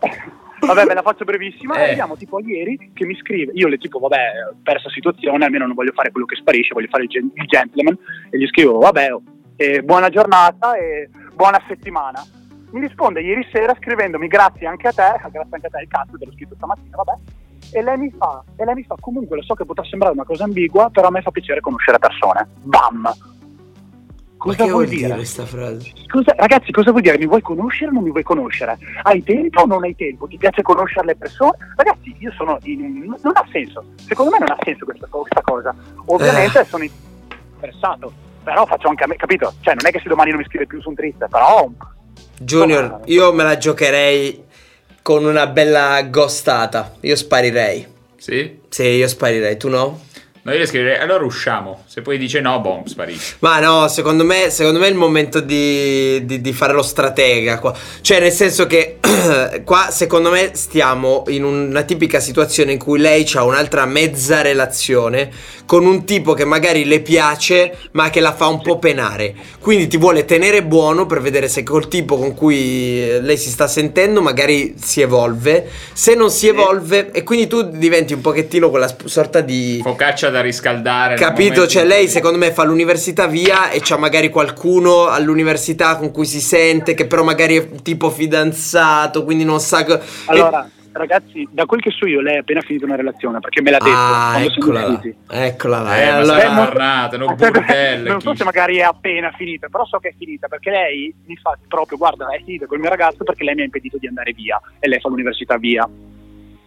[0.58, 1.76] Vabbè, ve la faccio brevissima.
[1.76, 1.82] Eh.
[1.82, 3.52] Arriviamo tipo a ieri che mi scrive.
[3.54, 4.18] Io le tipo, vabbè,
[4.62, 7.96] persa situazione, almeno non voglio fare quello che sparisce, voglio fare il, gen- il gentleman.
[8.30, 9.22] E gli scrivo, vabbè, oh,
[9.56, 12.24] eh, buona giornata e buona settimana.
[12.70, 16.18] Mi risponde ieri sera scrivendomi grazie anche a te, grazie anche a te il cazzo,
[16.18, 17.18] te l'ho scritto stamattina, vabbè.
[17.72, 20.24] E lei mi fa, e lei mi fa, comunque lo so che potrà sembrare una
[20.24, 22.48] cosa ambigua, però a me fa piacere conoscere persone.
[22.62, 23.12] Bam!
[24.36, 25.92] Cosa vuol vuol dire questa frase?
[26.06, 27.18] Scusa, ragazzi, cosa vuol dire?
[27.18, 28.78] Mi vuoi conoscere o non mi vuoi conoscere?
[29.02, 30.28] Hai tempo o non hai tempo?
[30.28, 31.56] Ti piace conoscere le persone?
[31.74, 33.06] Ragazzi, io sono in...
[33.06, 33.84] non ha senso.
[33.96, 35.74] Secondo me non ha senso questa, questa cosa.
[36.06, 36.64] Ovviamente Eh.
[36.64, 38.12] sono interessato,
[38.44, 39.54] però faccio anche a me, capito?
[39.60, 41.68] Cioè, non è che se domani non mi scrive più su un triste, però
[42.38, 44.44] Junior, io me la giocherei
[45.02, 46.96] con una bella ghostata.
[47.00, 47.86] Io sparirei.
[48.16, 48.60] Sì?
[48.68, 50.00] Sì, io sparirei, tu no?
[50.46, 51.82] No, io le scriverei, allora usciamo.
[51.86, 53.34] Se poi dice no, boom, sparisce.
[53.40, 57.58] Ma no, secondo me, secondo me è il momento di, di- di fare lo stratega
[57.58, 57.74] qua.
[58.00, 58.98] Cioè, nel senso che
[59.64, 65.30] qua, secondo me, stiamo in una tipica situazione in cui lei ha un'altra mezza relazione
[65.66, 69.34] con un tipo che magari le piace, ma che la fa un po' penare.
[69.58, 73.50] Quindi ti vuole tenere buono per vedere se col tipo con cui eh, lei si
[73.50, 75.68] sta sentendo magari si evolve.
[75.92, 79.80] Se non si evolve, e quindi tu diventi un pochettino quella sorta di...
[79.82, 81.14] Focaccia da riscaldare.
[81.16, 81.66] Capito?
[81.66, 86.40] Cioè, lei secondo me fa l'università via e c'ha magari qualcuno all'università con cui si
[86.40, 89.84] sente, che però magari è tipo fidanzato, quindi non sa.
[90.26, 93.70] allora, ragazzi, da quel che so io, lei ha appena finito una relazione, perché me
[93.70, 93.96] l'ha detto.
[93.96, 95.00] Ah, eccola là.
[95.46, 95.96] Eccola là.
[95.96, 98.08] Eh, eh, ma allora- non- tornata, non burdelle.
[98.08, 101.14] non so chi- se magari è appena finita, però so che è finita perché lei
[101.26, 104.06] mi fa proprio, guarda, è finita col mio ragazzo perché lei mi ha impedito di
[104.06, 105.88] andare via e lei fa l'università via.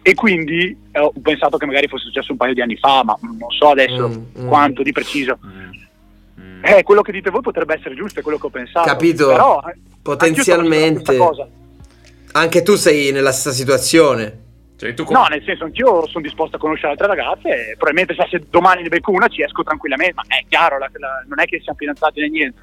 [0.02, 3.16] E quindi eh, ho pensato che magari fosse successo un paio di anni fa, ma
[3.20, 4.48] non so adesso Mm, mm.
[4.48, 5.38] quanto di preciso.
[5.44, 6.64] Mm.
[6.64, 8.86] Eh, quello che dite voi potrebbe essere giusto, è quello che ho pensato.
[8.88, 9.26] Capito?
[9.28, 11.16] Però, eh, Potenzialmente.
[12.32, 14.38] Anche tu sei nella stessa situazione.
[14.76, 18.26] Cioè, tu No, nel senso, anch'io sono disposto a conoscere altre ragazze e probabilmente se,
[18.30, 21.44] se domani ne becco una ci esco tranquillamente, ma è chiaro, la- la- non è
[21.44, 22.60] che siamo fidanzati né niente.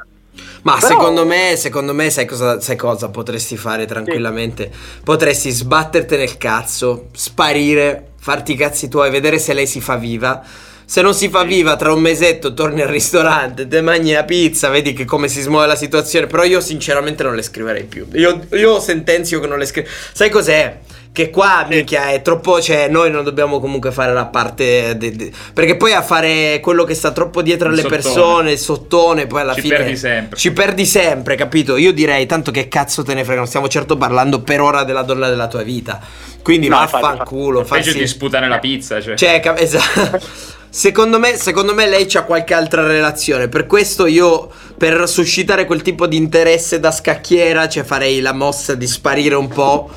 [0.63, 4.71] Ma Però- secondo me, secondo me, sai cosa, sai cosa potresti fare tranquillamente?
[5.03, 10.43] Potresti sbatterti nel cazzo, sparire, farti i cazzi tuoi, vedere se lei si fa viva.
[10.89, 14.69] Se non si fa viva, tra un mesetto torni al ristorante, te mangi la pizza,
[14.69, 16.27] vedi che come si smuove la situazione.
[16.27, 18.07] Però io sinceramente non le scriverei più.
[18.13, 19.87] Io, io sentenzio che non le scrivo.
[20.13, 20.79] Sai cos'è?
[21.17, 22.61] Che qua, minchia, è troppo.
[22.61, 24.95] Cioè, noi non dobbiamo comunque fare la parte.
[24.97, 29.25] de- de- perché poi a fare quello che sta troppo dietro alle persone, il sottone,
[29.25, 29.77] poi alla Ci fine.
[29.77, 30.37] perdi sempre.
[30.37, 31.75] Ci perdi sempre, capito?
[31.75, 35.01] Io direi, tanto che cazzo te ne frega, non stiamo certo parlando per ora della
[35.01, 35.99] donna della tua vita.
[36.47, 37.97] Quindi No, vaffanculo, Peggio farsi...
[37.97, 39.15] di sputare la pizza, cioè.
[39.15, 40.21] Cioè, cap- esatto.
[40.69, 43.49] Secondo me, secondo me lei c'ha qualche altra relazione.
[43.49, 48.75] Per questo io, per suscitare quel tipo di interesse da scacchiera, cioè farei la mossa
[48.75, 49.89] di sparire un po'.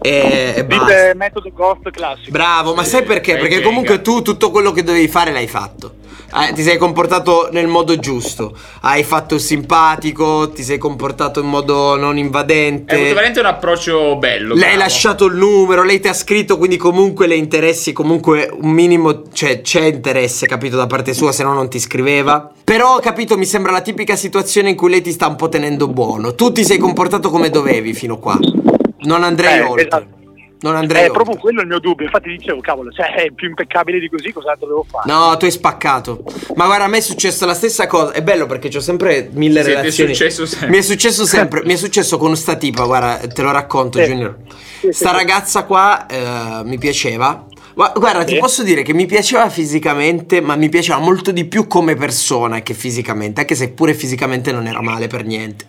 [0.00, 0.84] E, e basta.
[0.84, 2.30] Dite metodo ghost classico.
[2.30, 3.36] Bravo, ma sai perché?
[3.36, 5.94] Perché comunque tu tutto quello che dovevi fare l'hai fatto.
[6.32, 8.56] Eh, ti sei comportato nel modo giusto.
[8.82, 12.94] Hai fatto il simpatico, ti sei comportato in modo non invadente.
[12.94, 14.54] Avuto veramente un approccio bello.
[14.54, 14.82] Lei hai bravo.
[14.82, 19.60] lasciato il numero, lei ti ha scritto, quindi comunque le interessi, comunque un minimo, cioè
[19.60, 22.50] c'è interesse, capito, da parte sua, se no non ti scriveva.
[22.62, 25.88] Però, capito, mi sembra la tipica situazione in cui lei ti sta un po' tenendo
[25.88, 26.34] buono.
[26.36, 28.38] Tu ti sei comportato come dovevi fino qua.
[29.02, 29.86] Non andrei Eh, oltre.
[29.86, 30.18] esatto.
[30.62, 31.22] Non andrei È oltre.
[31.22, 32.04] proprio quello il mio dubbio.
[32.04, 35.10] Infatti dicevo, cavolo, cioè è più impeccabile di così, cos'altro devo fare?
[35.10, 36.22] No, tu hai spaccato.
[36.54, 38.12] Ma guarda, a me è successo la stessa cosa.
[38.12, 40.14] È bello perché ho sempre mille Sì, ti è relazioni.
[40.14, 40.68] successo sempre.
[40.68, 41.62] Mi è successo sempre.
[41.64, 44.04] Mi è successo con sta tipa, guarda, te lo racconto, Sì.
[44.04, 44.36] Junior.
[44.80, 47.46] Sì, Sta ragazza qua eh, mi piaceva.
[47.74, 51.66] Gua- Guarda, ti posso dire che mi piaceva fisicamente, ma mi piaceva molto di più
[51.66, 55.64] come persona che fisicamente, anche se pure fisicamente non era male per niente.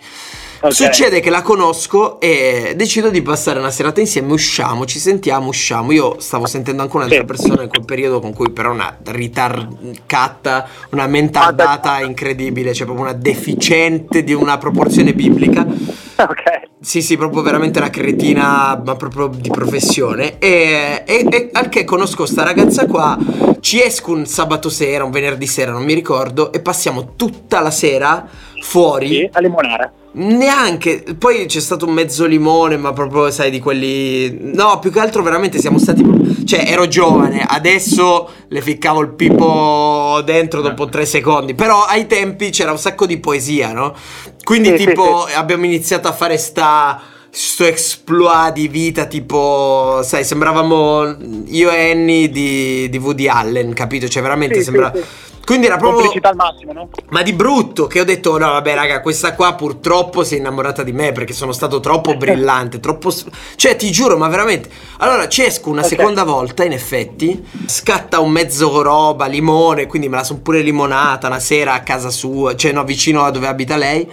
[0.64, 0.74] Ok.
[0.74, 5.92] Succede che la conosco e decido di passare una serata insieme, usciamo, ci sentiamo, usciamo.
[5.92, 7.26] Io stavo sentendo anche un'altra Sì.
[7.26, 13.16] persona in quel periodo con cui però una ritarcata, una mentardata incredibile, cioè proprio una
[13.18, 15.66] deficiente di una proporzione biblica.
[16.22, 16.70] Ok.
[16.80, 20.38] Sì, sì, proprio veramente una cretina, ma proprio di professione.
[20.38, 23.18] E, e- e al che conosco sta ragazza qua,
[23.60, 27.72] ci esco un sabato sera, un venerdì sera, non mi ricordo, e passiamo tutta la
[27.72, 28.28] sera
[28.62, 29.08] fuori.
[29.10, 29.92] Sì, a limonare.
[30.14, 34.38] Neanche, poi c'è stato un mezzo limone, ma proprio, sai, di quelli.
[34.54, 36.04] No, più che altro, veramente siamo stati.
[36.46, 41.54] Cioè, ero giovane, adesso le ficcavo il pipo dentro dopo tre secondi.
[41.54, 43.96] Però ai tempi c'era un sacco di poesia, no?
[44.44, 47.02] Quindi, Sì, sì, tipo, abbiamo iniziato a fare sta.
[47.34, 54.10] Sto exploit di vita, tipo, sai, sembravamo io e Annie di, di Woody Allen, capito?
[54.10, 54.92] Cioè, veramente Sì, sembra.
[54.94, 55.06] sì, sì.
[55.52, 56.00] Quindi era proprio.
[56.04, 56.90] Complicità al massimo, no?
[57.10, 60.82] Ma di brutto che ho detto no vabbè raga questa qua purtroppo si è innamorata
[60.82, 63.14] di me perché sono stato troppo brillante, troppo...
[63.56, 64.70] Cioè ti giuro ma veramente...
[65.00, 65.88] Allora ci esco una Ok.
[65.88, 71.28] seconda volta in effetti, scatta un mezzo roba, limone, quindi me la son pure limonata
[71.28, 74.10] una sera a casa sua, cioè no vicino a dove abita lei.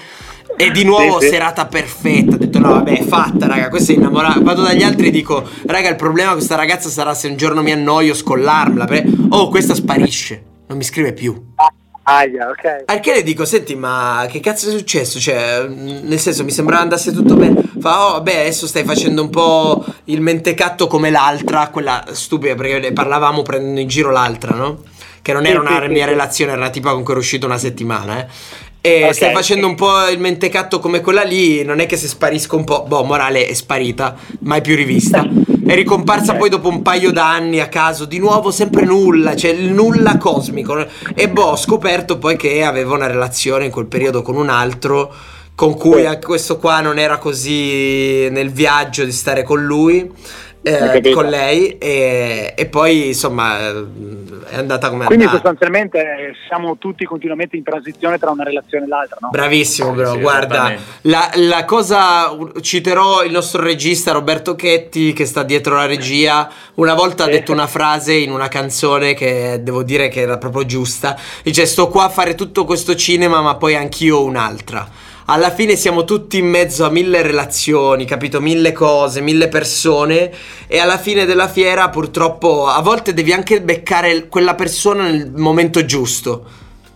[0.57, 1.33] E di nuovo Sì, sì.
[1.35, 2.35] serata perfetta.
[2.35, 3.69] Ho detto no, vabbè, è fatta, raga.
[3.69, 4.41] Questa è innamorata.
[4.41, 7.63] Vado dagli altri e dico, raga, il problema con questa ragazza sarà se un giorno
[7.63, 8.89] mi annoio, scollarmela.
[9.29, 10.43] Oh, questa sparisce.
[10.69, 11.55] Non mi scrive più.
[12.03, 12.85] Aia, ok.
[12.87, 15.21] Al che le dico, senti, ma che cazzo è successo?
[15.21, 17.63] Cioè, nel senso, mi sembrava andasse tutto bene.
[17.79, 22.79] Fa, oh, vabbè, adesso stai facendo un po' il mentecatto come l'altra, quella stupida, perché
[22.79, 24.83] ne parlavamo prendendo in giro l'altra, no?
[25.21, 28.21] Che non era una mia relazione, era una tipa con cui ero uscito una settimana,
[28.21, 28.27] eh.
[28.81, 29.15] E Ok.
[29.15, 32.65] stai facendo un po' il mentecatto come quella lì, non è che se sparisco un
[32.65, 35.27] po', boh, morale è sparita, mai più rivista.
[35.67, 39.73] È ricomparsa poi dopo un paio d'anni a caso, di nuovo sempre nulla, cioè il
[39.73, 40.87] nulla cosmico.
[41.15, 45.13] E boh, ho scoperto poi che aveva una relazione in quel periodo con un altro,
[45.55, 50.09] con cui anche questo qua non era così nel viaggio di stare con lui.
[50.69, 53.69] Eh, con lei e, e poi insomma
[54.51, 55.41] è andata come è Quindi andata.
[55.43, 59.29] sostanzialmente siamo tutti continuamente in transizione tra una relazione e l'altra, no?
[59.31, 60.13] Bravissimo, bro.
[60.13, 65.87] sì, Guarda, la, la cosa citerò il nostro regista Roberto Chetti che sta dietro la
[65.87, 66.49] regia.
[66.75, 67.33] Una volta ha Sì.
[67.33, 71.17] detto una frase in una canzone che devo dire che era proprio giusta.
[71.43, 74.89] Dice: Sto qua a fare tutto questo cinema, ma poi anch'io ho un'altra.
[75.31, 78.41] Alla fine siamo tutti in mezzo a mille relazioni, capito?
[78.41, 80.33] Mille cose, mille persone.
[80.67, 85.85] E alla fine della fiera, purtroppo, a volte devi anche beccare quella persona nel momento
[85.85, 86.47] giusto.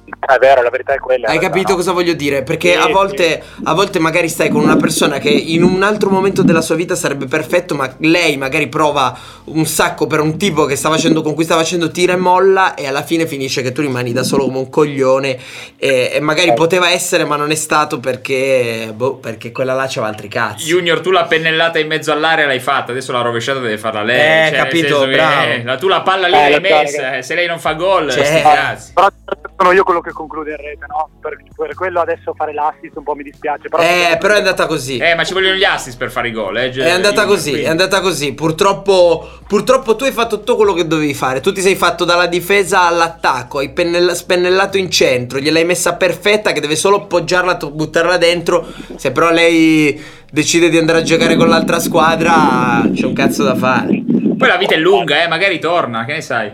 [0.05, 1.29] È vero, la verità è quella.
[1.29, 1.77] Hai capito no?
[1.77, 2.43] cosa voglio dire?
[2.43, 6.11] Perché Sì, a volte, a volte magari stai con una persona che in un altro
[6.11, 10.65] momento della sua vita sarebbe perfetto, ma lei magari prova un sacco per un tipo
[10.65, 13.73] che sta facendo, con cui sta facendo tira e molla e alla fine finisce che
[13.73, 15.39] tu rimani da solo come un coglione
[15.77, 20.09] e, e magari poteva essere ma non è stato perché, boh, perché quella là c'aveva
[20.09, 20.67] altri cazzi.
[20.67, 24.47] Junior, tu la pennellata in mezzo all'area l'hai fatta, adesso la rovesciata deve farla lei.
[24.47, 25.47] Eh, cioè, capito, senso che, bravo.
[25.47, 28.11] eh, la- tu la palla lì Eh, l'hai messa, eh, se lei non fa gol,
[28.11, 28.43] Cioè, sti eh.
[28.43, 28.93] cazzi.
[28.95, 29.09] Però
[29.57, 31.11] sono io quello che conclude in rete, no?
[31.21, 33.69] Per, per quello adesso fare l'assist un po' mi dispiace.
[33.69, 34.97] Però Eh, però è andata così.
[34.97, 36.71] Eh, ma ci vogliono gli assist per fare i gol, eh.
[36.71, 38.33] È andata così, è andata così.
[38.33, 41.41] Purtroppo, purtroppo tu hai fatto tutto quello che dovevi fare.
[41.41, 46.53] Tu ti sei fatto dalla difesa all'attacco, hai pennella- spennellato in centro, gliel'hai messa perfetta
[46.53, 48.67] che deve solo appoggiarla, to- buttarla dentro.
[48.97, 53.55] Se però lei decide di andare a giocare con l'altra squadra, c'è un cazzo da
[53.55, 54.03] fare.
[54.39, 56.51] Poi la vita è lunga, eh, magari torna, che ne sai?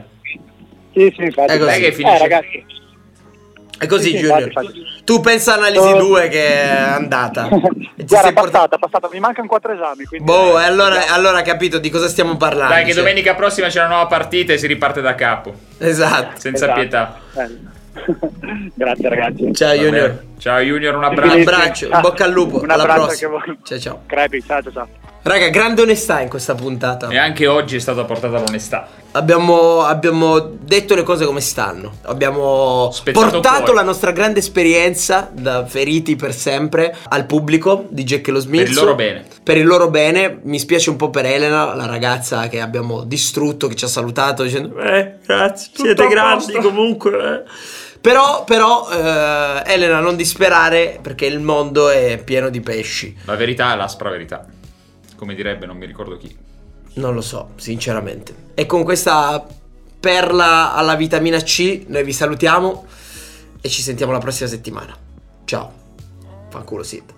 [0.92, 1.52] Sì, sì, infatti.
[1.52, 1.70] È così.
[1.70, 2.16] È che finisce.
[2.16, 2.64] Eh, ragazzi.
[3.78, 4.42] È così, Sì, Junior.
[4.42, 4.86] infatti.
[5.04, 5.98] Tu pensa analisi Oh.
[5.98, 7.48] 2 che è andata.
[7.48, 8.50] Guarda, portato.
[8.50, 10.04] passata, passata, mi mancano quattro esami.
[10.04, 12.72] Quindi, Boh, eh, e allora, allora capito di cosa stiamo parlando.
[12.74, 13.02] Dai, che cioè.
[13.02, 15.54] domenica prossima c'è una nuova partita e si riparte da capo.
[15.78, 16.38] Esatto.
[16.40, 16.80] Senza Esatto.
[16.80, 17.20] pietà.
[17.32, 17.56] Bello.
[18.74, 19.54] Grazie, ragazzi.
[19.54, 20.08] Ciao, Va Junior.
[20.08, 20.27] bene.
[20.38, 21.30] Ciao Junior, un Un abbraccio.
[21.32, 21.56] Bellissimo.
[21.56, 22.62] abbraccio, in bocca al lupo.
[22.62, 23.30] Un alla abbraccio prossima.
[23.30, 23.58] voi.
[23.64, 24.02] Ciao, ciao.
[24.06, 24.88] Crepi, ciao, ciao.
[25.20, 27.08] Raga, grande onestà in questa puntata.
[27.08, 28.86] E anche oggi è stata portata l'onestà.
[29.12, 31.94] Abbiamo, abbiamo detto le cose come stanno.
[32.02, 33.74] Abbiamo Spezzato portato fuori.
[33.74, 38.60] la nostra grande esperienza da feriti per sempre al pubblico di Jack e lo Smith.
[38.62, 39.24] Per il loro bene.
[39.42, 40.38] Per il loro bene.
[40.44, 44.44] Mi spiace un po' per Elena, la ragazza che abbiamo distrutto, che ci ha salutato
[44.44, 47.34] dicendo: Eh, grazie, siete grandi posto." comunque.
[47.34, 47.42] eh."
[48.00, 53.16] Però, però, eh, Elena, non disperare perché il mondo è pieno di pesci.
[53.24, 54.46] La verità è l'aspra verità.
[55.16, 56.36] Come direbbe, non mi ricordo chi.
[56.94, 58.34] Non lo so, sinceramente.
[58.54, 59.44] E con questa
[59.98, 62.86] perla alla vitamina C noi vi salutiamo
[63.60, 64.96] e ci sentiamo la prossima settimana.
[65.44, 65.72] Ciao.
[66.50, 67.17] Fanculo Sid.